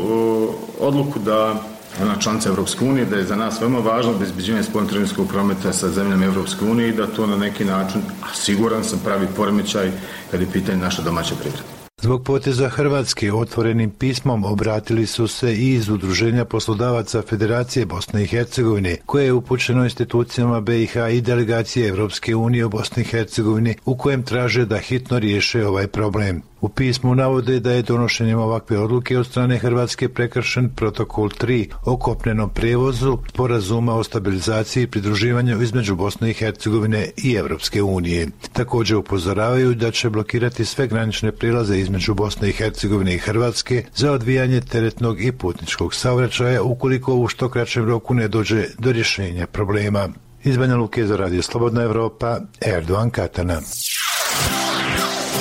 odluku 0.80 1.20
da 1.20 1.64
ona 2.02 2.16
članica 2.20 2.50
Europske 2.50 2.86
unije, 2.86 3.06
da 3.06 3.16
je 3.16 3.24
za 3.24 3.36
nas 3.36 3.62
veoma 3.62 3.80
važno 3.80 4.12
obezbeđivanje 4.12 4.64
spoljnotrgovinskog 4.64 5.28
prometa 5.28 5.74
sa 5.74 5.90
zemljama 5.90 6.26
Europske 6.26 6.66
unije 6.66 6.90
i 6.90 6.96
da 6.96 7.08
to 7.08 7.28
na 7.28 7.38
neki 7.38 7.66
način, 7.66 8.02
a 8.22 8.36
siguran 8.36 8.84
sam, 8.84 9.00
pravi 9.04 9.28
poremećaj 9.36 9.92
kad 10.32 10.42
je 10.42 10.52
pitanje 10.52 10.78
naša 10.78 11.02
domaća 11.02 11.36
privreda. 11.36 11.83
Zbog 12.04 12.24
poteza 12.24 12.70
Hrvatske 12.70 13.34
otvorenim 13.34 13.90
pismom 13.90 14.44
obratili 14.46 15.08
su 15.08 15.28
se 15.28 15.56
i 15.56 15.74
iz 15.74 15.90
Udruženja 15.90 16.46
poslodavaca 16.46 17.22
Federacije 17.22 17.86
Bosne 17.86 18.24
i 18.24 18.28
Hercegovine, 18.28 18.98
koje 19.06 19.26
je 19.26 19.34
upućeno 19.34 19.84
institucijama 19.84 20.62
BiH 20.62 20.96
i 21.14 21.22
delegacije 21.22 21.88
Europske 21.88 22.36
unije 22.36 22.66
u 22.66 22.70
Bosni 22.70 23.02
i 23.02 23.06
Hercegovini, 23.06 23.76
u 23.86 23.98
kojem 23.98 24.24
traže 24.24 24.66
da 24.66 24.78
hitno 24.78 25.20
riješe 25.20 25.68
ovaj 25.68 25.88
problem. 25.88 26.42
U 26.64 26.70
pismu 26.70 27.16
navode 27.16 27.60
da 27.60 27.72
je 27.72 27.82
donošenjem 27.82 28.40
ovakve 28.40 28.80
odluke 28.80 29.18
od 29.18 29.28
strane 29.28 29.58
Hrvatske 29.58 30.10
prekršen 30.10 30.70
protokol 30.70 31.30
3 31.30 31.68
o 31.86 31.98
kopnenom 31.98 32.50
prevozu 32.50 33.18
sporazuma 33.30 33.96
o 33.96 34.04
stabilizaciji 34.04 34.84
i 34.84 34.88
pridruživanju 34.88 35.62
između 35.62 35.96
Bosne 35.96 36.30
i 36.30 36.34
Hercegovine 36.34 37.10
i 37.18 37.34
Europske 37.34 37.82
unije. 37.82 38.28
Također 38.54 38.98
upozoravaju 38.98 39.76
da 39.76 39.92
će 39.92 40.10
blokirati 40.10 40.66
sve 40.66 40.88
granične 40.88 41.32
prilaze 41.32 41.80
između 41.80 41.93
Bosne 42.14 42.50
i 42.50 42.52
Hercegovine 42.52 43.16
i 43.16 43.18
Hrvatske 43.18 43.86
za 43.96 44.12
odvijanje 44.12 44.62
teretnog 44.62 45.22
i 45.22 45.32
putničkog 45.32 45.96
saobraćaja 45.96 46.64
ukoliko 46.64 47.16
u 47.16 47.28
što 47.28 47.50
kraćem 47.50 47.86
roku 47.86 48.14
ne 48.14 48.28
dođe 48.28 48.66
do 48.80 48.92
rješenja 48.92 49.48
problema. 49.48 50.10
Iz 50.44 50.58
Banja 50.58 50.76
Luke 50.76 51.06
za 51.06 51.18
Radio 51.18 51.42
Slobodna 51.42 51.84
Evropa, 51.84 52.40
Erdogan 52.62 53.10
Katana. 53.10 53.62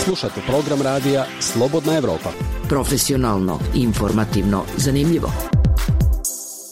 Slušate 0.05 0.41
program 0.47 0.83
radija 0.83 1.27
Slobodna 1.41 1.97
Evropa. 1.97 2.31
Profesionalno, 2.69 3.59
informativno, 3.75 4.65
zanimljivo. 4.77 5.52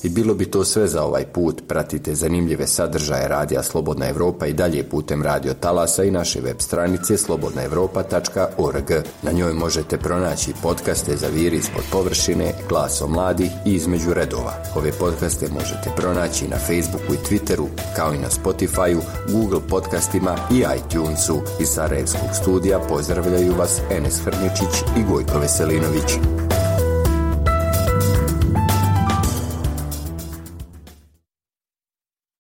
I 0.03 0.09
bilo 0.09 0.35
bi 0.35 0.45
to 0.45 0.65
sve 0.65 0.89
za 0.89 1.05
ovaj 1.05 1.25
put. 1.25 1.63
Pratite 1.69 2.15
zanimljive 2.15 2.67
sadržaje 2.67 3.29
Radija 3.29 3.63
Slobodna 3.63 4.09
Europa 4.09 4.47
i 4.47 4.53
dalje 4.53 4.89
putem 4.89 5.23
radio 5.23 5.55
talasa 5.55 6.05
i 6.05 6.11
naše 6.11 6.41
web 6.41 6.57
stranice 6.59 7.17
slobodnaevropa.org. 7.17 8.91
Na 9.23 9.33
njoj 9.33 9.53
možete 9.53 9.99
pronaći 9.99 10.53
podcaste 10.63 11.17
za 11.17 11.27
viri 11.29 11.57
ispod 11.57 11.83
površine, 11.93 12.55
glas 12.69 13.03
o 13.03 13.09
mladih 13.09 13.51
i 13.67 13.75
između 13.75 14.15
redova. 14.15 14.55
Ove 14.77 14.93
podcaste 14.93 15.49
možete 15.49 15.91
pronaći 15.97 16.49
na 16.49 16.57
Facebooku 16.57 17.15
i 17.15 17.25
Twitteru, 17.29 17.67
kao 17.97 18.15
i 18.15 18.19
na 18.19 18.29
Spotifyu, 18.29 19.01
Google 19.33 19.61
podcastima 19.69 20.37
i 20.51 20.65
iTunesu. 20.79 21.41
Iz 21.61 21.69
Sarajevskog 21.69 22.31
studija 22.43 22.81
pozdravljaju 22.89 23.55
vas 23.59 23.81
Enes 23.91 24.21
Hrničić 24.25 24.83
i 24.99 25.03
Gojko 25.13 25.39
Veselinović. 25.39 26.50